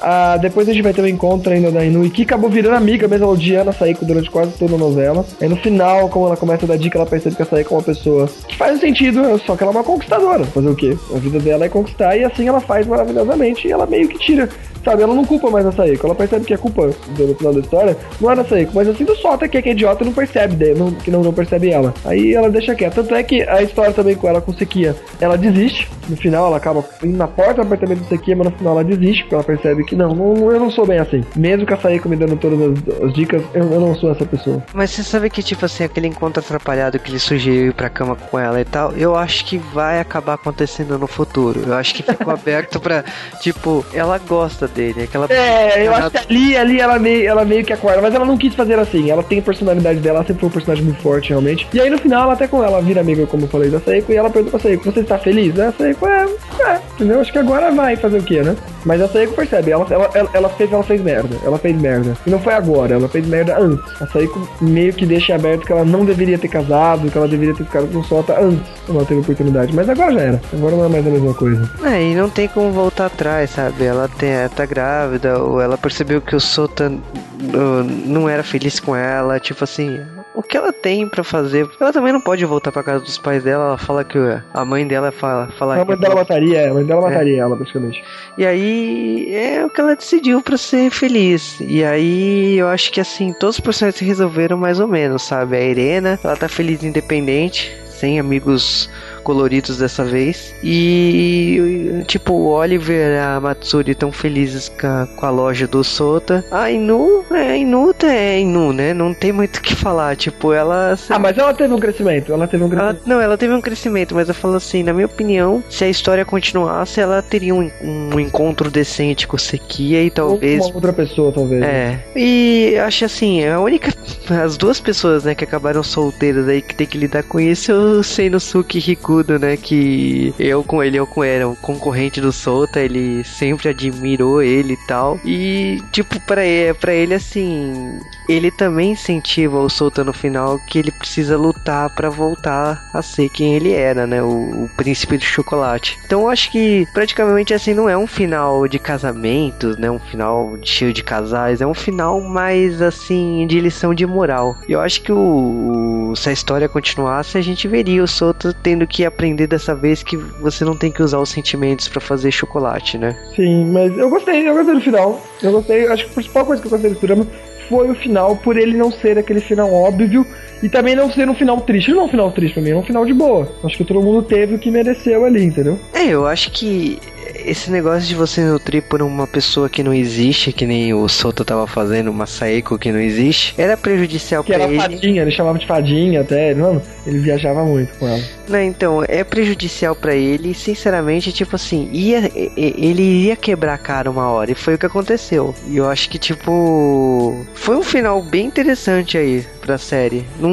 [0.00, 3.08] Ah, depois a gente vai ter um encontro ainda da Inui, que acabou virando amiga
[3.08, 5.24] mesmo, odiando a Saiko durante quase toda a novela.
[5.40, 7.76] Aí no final, como ela começa a dar dica, ela percebe que a Saiko é
[7.78, 10.44] uma pessoa que faz sentido, só que ela é uma conquistadora.
[10.44, 10.96] Fazer o quê?
[11.14, 13.66] A vida dela é conquistar e assim ela faz maravilhosamente.
[13.66, 14.48] E ela meio que tira
[14.84, 16.06] Sabe, ela não culpa mais a Saiko.
[16.06, 19.04] Ela percebe que a culpa do final da história não era a Saiko, mas assim
[19.04, 21.94] do Sota, que é que é idiota não percebe, não, que não, não percebe ela.
[22.04, 22.94] Aí ela deixa quieto.
[22.94, 25.88] Tanto é que a história também com ela, com Sequia, ela desiste.
[26.08, 28.84] No final, ela acaba indo na porta do apartamento do Sequia, mas no final ela
[28.84, 31.24] desiste, porque ela percebe que não, não eu não sou bem assim.
[31.34, 34.26] Mesmo que a Saiko me dando todas as, as dicas, eu, eu, não sou essa
[34.26, 34.62] pessoa.
[34.74, 38.16] Mas você sabe que, tipo assim, aquele encontro atrapalhado que ele sugeriu ir pra cama
[38.16, 41.62] com ela e tal, eu acho que vai acabar acontecendo no futuro.
[41.66, 43.04] Eu acho que ficou aberto pra,
[43.40, 45.26] tipo, ela gosta dele, aquela.
[45.30, 48.24] É, é, eu acho que ali, ali ela meio, ela meio que acorda, mas ela
[48.24, 49.10] não quis fazer assim.
[49.10, 51.66] Ela tem a personalidade dela, ela sempre foi um personagem muito forte, realmente.
[51.72, 54.12] E aí no final, ela até com ela vira amiga, como eu falei, da Seiko,
[54.12, 55.58] e ela pergunta pra Seiko: Você está feliz?
[55.58, 56.26] A Seiko, é,
[56.60, 57.20] é, entendeu?
[57.20, 58.56] Acho que agora vai fazer o quê, né?
[58.84, 61.36] Mas a Seiko percebe, ela, ela, ela, ela, fez, ela fez merda.
[61.44, 62.16] Ela fez merda.
[62.26, 64.02] E não foi agora, ela fez merda antes.
[64.02, 67.54] A Seiko meio que deixa aberto que ela não deveria ter casado, que ela deveria
[67.54, 68.66] ter ficado com o Sota antes.
[68.88, 69.74] Ela teve oportunidade.
[69.74, 70.42] Mas agora já era.
[70.52, 71.70] Agora não é mais a mesma coisa.
[71.84, 73.84] É, e não tem como voltar atrás, sabe?
[73.84, 78.80] Ela tem, tá tá grávida, ou ela percebeu que o Sota uh, não era feliz
[78.80, 80.00] com ela, tipo assim,
[80.34, 81.68] o que ela tem para fazer?
[81.80, 84.18] Ela também não pode voltar para casa dos pais dela, ela fala que
[84.52, 87.10] a mãe dela fala, fala a mãe dela mataria, é, a mãe dela é.
[87.10, 88.02] mataria ela, basicamente.
[88.36, 91.60] E aí é o que ela decidiu para ser feliz.
[91.60, 95.56] E aí eu acho que assim, todos os personagens se resolveram mais ou menos, sabe?
[95.56, 98.90] A Irena, ela tá feliz independente, sem amigos
[99.24, 100.54] coloridos dessa vez.
[100.62, 105.82] E, tipo, o Oliver e a Matsuri estão felizes com a, com a, loja do
[105.82, 106.44] Sota.
[106.50, 108.94] A Inu, é, Inu é Inu, né?
[108.94, 110.14] Não tem muito o que falar.
[110.16, 110.96] Tipo, ela.
[111.08, 112.32] Ah, mas ela teve um crescimento.
[112.32, 112.96] Ela teve um crescimento.
[112.96, 115.88] Ela, não, ela teve um crescimento, mas eu falo assim, na minha opinião, se a
[115.88, 120.64] história continuasse, ela teria um, um encontro decente com o Sekia e talvez.
[120.66, 121.62] Uma outra pessoa, talvez.
[121.62, 121.66] É.
[121.66, 122.00] Né?
[122.14, 123.92] E acho assim, a única.
[124.44, 127.74] As duas pessoas, né, que acabaram solteiras aí que tem que lidar com isso é
[127.74, 129.56] o Seinosuke Riku né?
[129.56, 134.74] Que eu com ele, eu com ele, o concorrente do Solta, ele sempre admirou ele
[134.74, 135.20] e tal.
[135.24, 140.78] E, tipo, para ele, pra ele, assim, ele também incentiva o Solta no final que
[140.78, 144.22] ele precisa lutar para voltar a ser quem ele era, né?
[144.22, 145.98] O, o príncipe do chocolate.
[146.04, 149.90] Então, eu acho que praticamente assim não é um final de casamento, né?
[149.90, 154.56] Um final cheio de casais, é um final mais assim de lição de moral.
[154.68, 158.86] Eu acho que o, o se a história continuasse, a gente veria o Solta tendo
[158.86, 162.98] que aprender dessa vez que você não tem que usar os sentimentos para fazer chocolate,
[162.98, 163.16] né?
[163.34, 165.20] Sim, mas eu gostei, eu gostei do final.
[165.42, 167.26] Eu gostei, acho que a principal coisa que eu gostei desse drama
[167.68, 170.26] foi o final, por ele não ser aquele final óbvio
[170.62, 171.90] e também não ser um final triste.
[171.90, 173.48] Não é um final triste pra mim, é um final de boa.
[173.62, 175.78] Acho que todo mundo teve o que mereceu ali, entendeu?
[175.92, 176.98] É, eu acho que
[177.44, 181.44] esse negócio de você nutrir por uma pessoa que não existe, que nem o Soto
[181.44, 184.76] tava fazendo, uma Saeko que não existe, era prejudicial que pra ele.
[184.76, 188.22] Fadinha, ele chamava de fadinha até, mano, ele viajava muito com ela.
[188.48, 194.10] Não, então, é prejudicial para ele, sinceramente, tipo assim, ia, ele ia quebrar a cara
[194.10, 195.54] uma hora, e foi o que aconteceu.
[195.68, 200.24] E eu acho que, tipo, foi um final bem interessante aí pra série.
[200.38, 200.50] Não,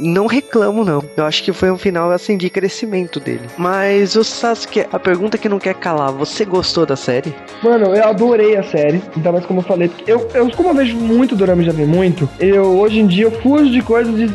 [0.00, 1.02] não reclamo, não.
[1.16, 3.42] Eu acho que foi um final, assim, de crescimento dele.
[3.56, 7.32] Mas o Sasuke, a pergunta que não quer calar, você gostou da série?
[7.62, 9.00] Mano, eu adorei a série.
[9.14, 12.28] Ainda mais como eu falei, eu, eu como eu vejo muito Dorama já vi muito,
[12.40, 14.30] eu hoje em dia eu fujo de coisas de,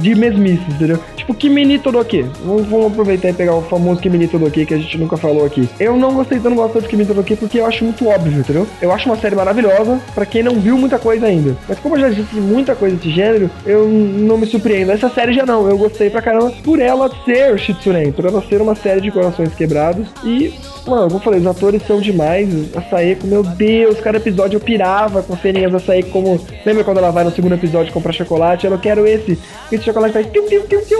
[0.00, 0.98] de mesmices, entendeu?
[1.16, 2.22] Tipo, Kimini Todoki.
[2.44, 5.68] Vamos, vamos aproveitar e pegar o famoso Kimini Todoki que a gente nunca falou aqui.
[5.78, 8.66] Eu não gostei tanto gosto de Kimini Todoki porque eu acho muito óbvio, entendeu?
[8.80, 11.56] Eu acho uma série maravilhosa para quem não viu muita coisa ainda.
[11.68, 14.92] Mas como eu já disse muita coisa desse gênero, eu não me surpreendo.
[14.92, 15.68] Essa série já não.
[15.68, 19.54] Eu gostei pra caramba por ela ser Shitsuren, por ela ser uma série de corações
[19.54, 20.54] quebrados e
[20.86, 22.48] Mano, como eu falei, os atores são demais.
[22.76, 26.38] A Saeko, meu Deus, cada episódio eu pirava com ceninhas da Saeko como.
[26.64, 28.66] Lembra quando ela vai no segundo episódio comprar chocolate?
[28.66, 29.38] Eu não quero esse.
[29.72, 30.98] Esse chocolate faz piu, piu, piu, piu.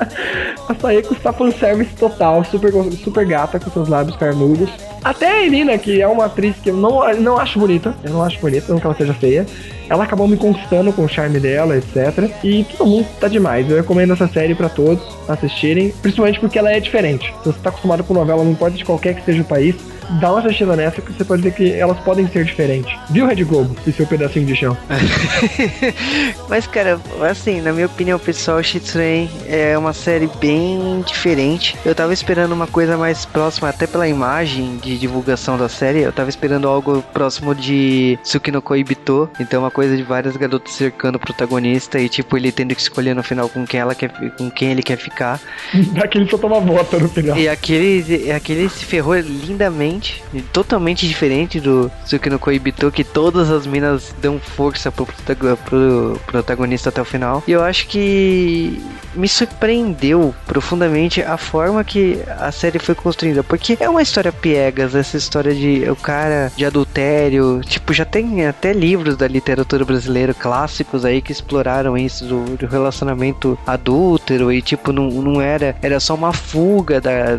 [0.68, 4.70] a Saeko está fanservice total, super, super gata com seus lábios carnudos.
[5.02, 7.94] Até a Irina, que é uma atriz que eu não, não acho bonita.
[8.02, 9.46] Eu não acho bonita, não que ela seja feia.
[9.88, 12.30] Ela acabou me conquistando com o charme dela, etc.
[12.42, 13.70] E todo mundo tá demais.
[13.70, 17.32] Eu recomendo essa série para todos assistirem, principalmente porque ela é diferente.
[17.42, 19.76] Se você tá acostumado com novela, não importa de qualquer que seja o país,
[20.20, 22.92] dá uma assistida nessa que você pode ver que elas podem ser diferentes.
[23.10, 23.76] Viu, Red Globo?
[23.86, 24.76] E seu pedacinho de chão.
[26.48, 31.76] Mas, cara, assim, na minha opinião pessoal, Shitsuren é uma série bem diferente.
[31.84, 36.12] Eu tava esperando uma coisa mais próxima, até pela imagem de divulgação da série, eu
[36.12, 39.28] tava esperando algo próximo de Tsukino Koibito.
[39.40, 43.14] Então, uma coisa de várias garotas cercando o protagonista e, tipo, ele tendo que escolher
[43.14, 45.40] no final com quem ela quer, com quem ele quer ficar.
[46.02, 47.36] Aquele só toma voto no final.
[47.36, 53.66] E aquele, aquele se ferrou lindamente diferente, totalmente diferente do Tsukino Koibito, que todas as
[53.66, 55.06] minas dão força pro,
[55.64, 57.42] pro protagonista até o final.
[57.46, 58.82] E eu acho que
[59.14, 64.94] me surpreendeu profundamente a forma que a série foi construída, porque é uma história piegas,
[64.94, 70.34] essa história de o cara de adultério, tipo, já tem até livros da literatura brasileira
[70.34, 75.98] clássicos aí que exploraram isso do, do relacionamento adúltero e tipo, não, não era, era
[75.98, 77.36] só uma fuga da,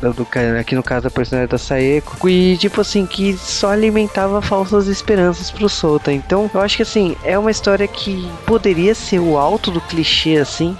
[0.00, 0.26] da do,
[0.58, 1.58] aqui no caso da personagem da
[2.00, 6.12] Saeko, e tipo assim, que só alimentava falsas esperanças pro Solta.
[6.12, 10.36] Então, eu acho que assim, é uma história que poderia ser o alto do clichê
[10.36, 10.76] assim,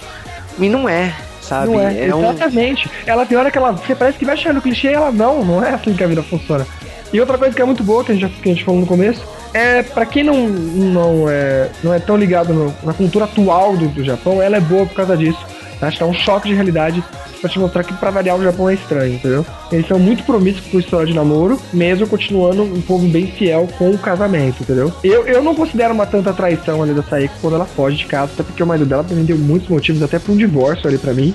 [0.58, 1.72] e não é, sabe?
[1.72, 2.88] Não é, é exatamente.
[2.88, 2.90] Um...
[3.06, 3.72] Ela tem hora que ela.
[3.72, 6.06] Você parece que vai chegar no clichê e ela não, não é assim que a
[6.06, 6.66] vida funciona.
[7.12, 8.86] E outra coisa que é muito boa, que a gente, que a gente falou no
[8.86, 9.20] começo,
[9.52, 13.88] é para quem não, não, é, não é tão ligado no, na cultura atual do,
[13.88, 15.44] do Japão, ela é boa por causa disso.
[15.80, 17.02] Acho que é um choque de realidade
[17.40, 19.46] pra te mostrar que pra variar o Japão é estranho, entendeu?
[19.72, 23.90] Eles são muito promíscuos com história de namoro, mesmo continuando um povo bem fiel com
[23.90, 24.92] o casamento, entendeu?
[25.02, 28.32] Eu, eu não considero uma tanta traição ali da Saiko quando ela foge de casa,
[28.34, 31.14] até porque o marido dela também deu muitos motivos, até pra um divórcio ali pra
[31.14, 31.34] mim.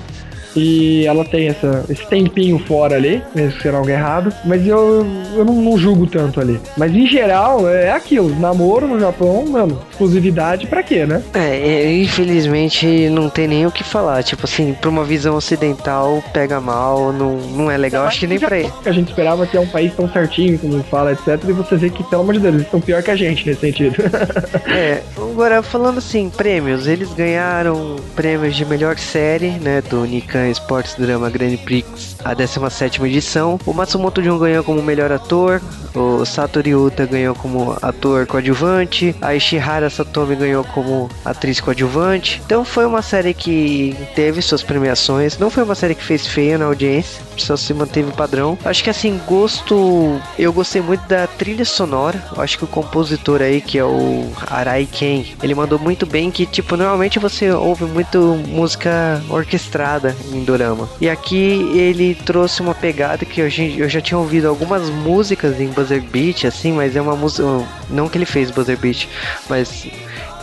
[0.56, 4.32] E ela tem essa, esse tempinho fora ali, mesmo que seja algo errado.
[4.44, 6.58] Mas eu, eu não, não julgo tanto ali.
[6.76, 8.34] Mas em geral, é aquilo.
[8.40, 11.22] Namoro no Japão, mano, exclusividade pra quê, né?
[11.34, 14.22] É, é, infelizmente não tem nem o que falar.
[14.22, 18.06] Tipo assim, pra uma visão ocidental, pega mal, não, não é legal.
[18.06, 18.72] Acho que nem pra ele.
[18.84, 21.38] A gente esperava que é um país tão certinho, como fala, etc.
[21.46, 23.60] E você vê que, pelo amor de Deus, eles estão pior que a gente nesse
[23.60, 23.96] sentido.
[24.66, 30.94] é, agora falando assim, prêmios, eles ganharam prêmios de melhor série, né, do Nikan Sports
[30.96, 33.58] Drama Grand Prix, a 17 edição.
[33.66, 35.60] O Matsumoto Jun ganhou como melhor ator,
[35.94, 42.42] o Satoru Yuta ganhou como ator coadjuvante, a Ishihara Satomi ganhou como atriz coadjuvante.
[42.44, 46.58] Então foi uma série que teve suas premiações, não foi uma série que fez feia
[46.58, 48.58] na audiência, só se manteve padrão.
[48.64, 52.22] Acho que assim, gosto, eu gostei muito da trilha sonora.
[52.36, 56.46] Acho que o compositor aí, que é o Arai Ken, ele mandou muito bem que
[56.46, 58.18] tipo, normalmente você ouve muito
[58.48, 60.88] música orquestrada em dorama.
[61.00, 65.68] E aqui ele trouxe uma pegada que eu, eu já tinha ouvido algumas músicas em
[65.68, 67.44] Buzzer Beat, assim, mas é uma música.
[67.90, 69.08] Não que ele fez Buzzer Beat,
[69.48, 69.86] mas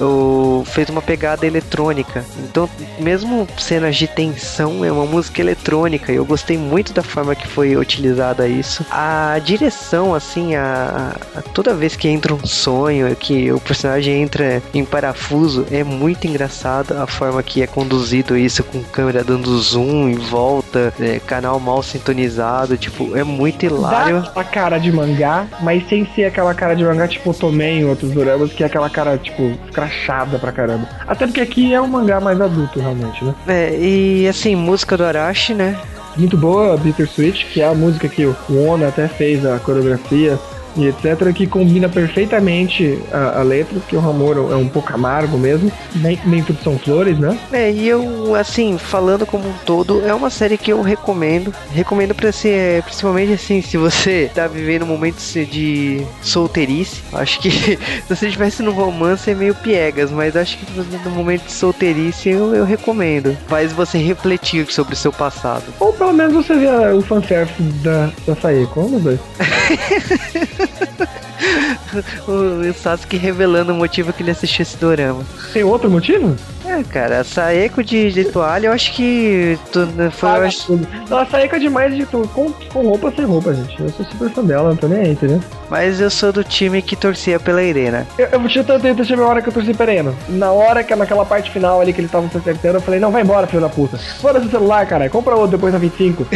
[0.03, 2.23] eu fez uma pegada eletrônica.
[2.39, 6.11] Então, mesmo cenas de tensão, é uma música eletrônica.
[6.11, 8.85] E eu gostei muito da forma que foi utilizada isso.
[8.91, 14.61] A direção, assim, a, a, toda vez que entra um sonho, que o personagem entra
[14.73, 20.09] em parafuso, é muito engraçado a forma que é conduzido isso com câmera dando zoom
[20.09, 24.21] em volta, é, canal mal sintonizado, tipo, é muito hilário.
[24.21, 27.85] Dá a cara de mangá, mas sem ser aquela cara de mangá tipo Tomei em
[27.85, 29.92] outros dramas, que é aquela cara, tipo, escrachada
[30.39, 30.87] pra caramba.
[31.07, 33.33] Até porque aqui é um mangá mais adulto, realmente, né?
[33.47, 35.77] É, e assim, música do Arashi, né?
[36.15, 38.35] Muito boa, Bittersweet, que é a música que o
[38.67, 40.37] Ono até fez a coreografia
[40.75, 45.37] e etc., que combina perfeitamente a, a letra, porque o amor é um pouco amargo
[45.37, 47.37] mesmo, nem, nem tudo são flores, né?
[47.51, 51.53] É, e eu, assim, falando como um todo, é uma série que eu recomendo.
[51.71, 57.01] Recomendo pra ser, é, principalmente assim, se você tá vivendo momentos de solteirice.
[57.13, 60.65] Acho que se você estivesse no romance é meio piegas, mas acho que
[61.03, 63.37] no momento de solteirice eu, eu recomendo.
[63.47, 65.63] Faz você refletir sobre o seu passado.
[65.79, 68.33] Ou pelo menos você vê o fanservice da, da
[68.75, 69.19] um dos dois.
[72.27, 75.23] o Sasuke revelando o motivo que ele assistiu esse dorama.
[75.51, 76.35] Tem outro motivo?
[76.65, 80.29] É, cara, a Saeko de, de toalha, eu acho que tu, né, foi.
[80.29, 80.79] Ah, acho...
[81.09, 83.79] Não, a Saeko é demais de tu, com, com roupa sem roupa, gente.
[83.81, 85.41] Eu sou super fã dela, não tô nem aí, entendeu?
[85.69, 88.07] Mas eu sou do time que torcia pela Irena.
[88.17, 90.13] Eu, eu tinha tanto tempo a hora que eu torci pela Irena.
[90.29, 93.11] Na hora que naquela parte final ali que eles estavam se acertando, eu falei, não,
[93.11, 93.97] vai embora, filho da puta.
[93.97, 96.25] Fora seu celular, cara, compra outro depois da 25.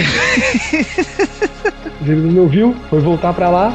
[2.02, 3.74] Ele não me ouviu, foi voltar pra lá.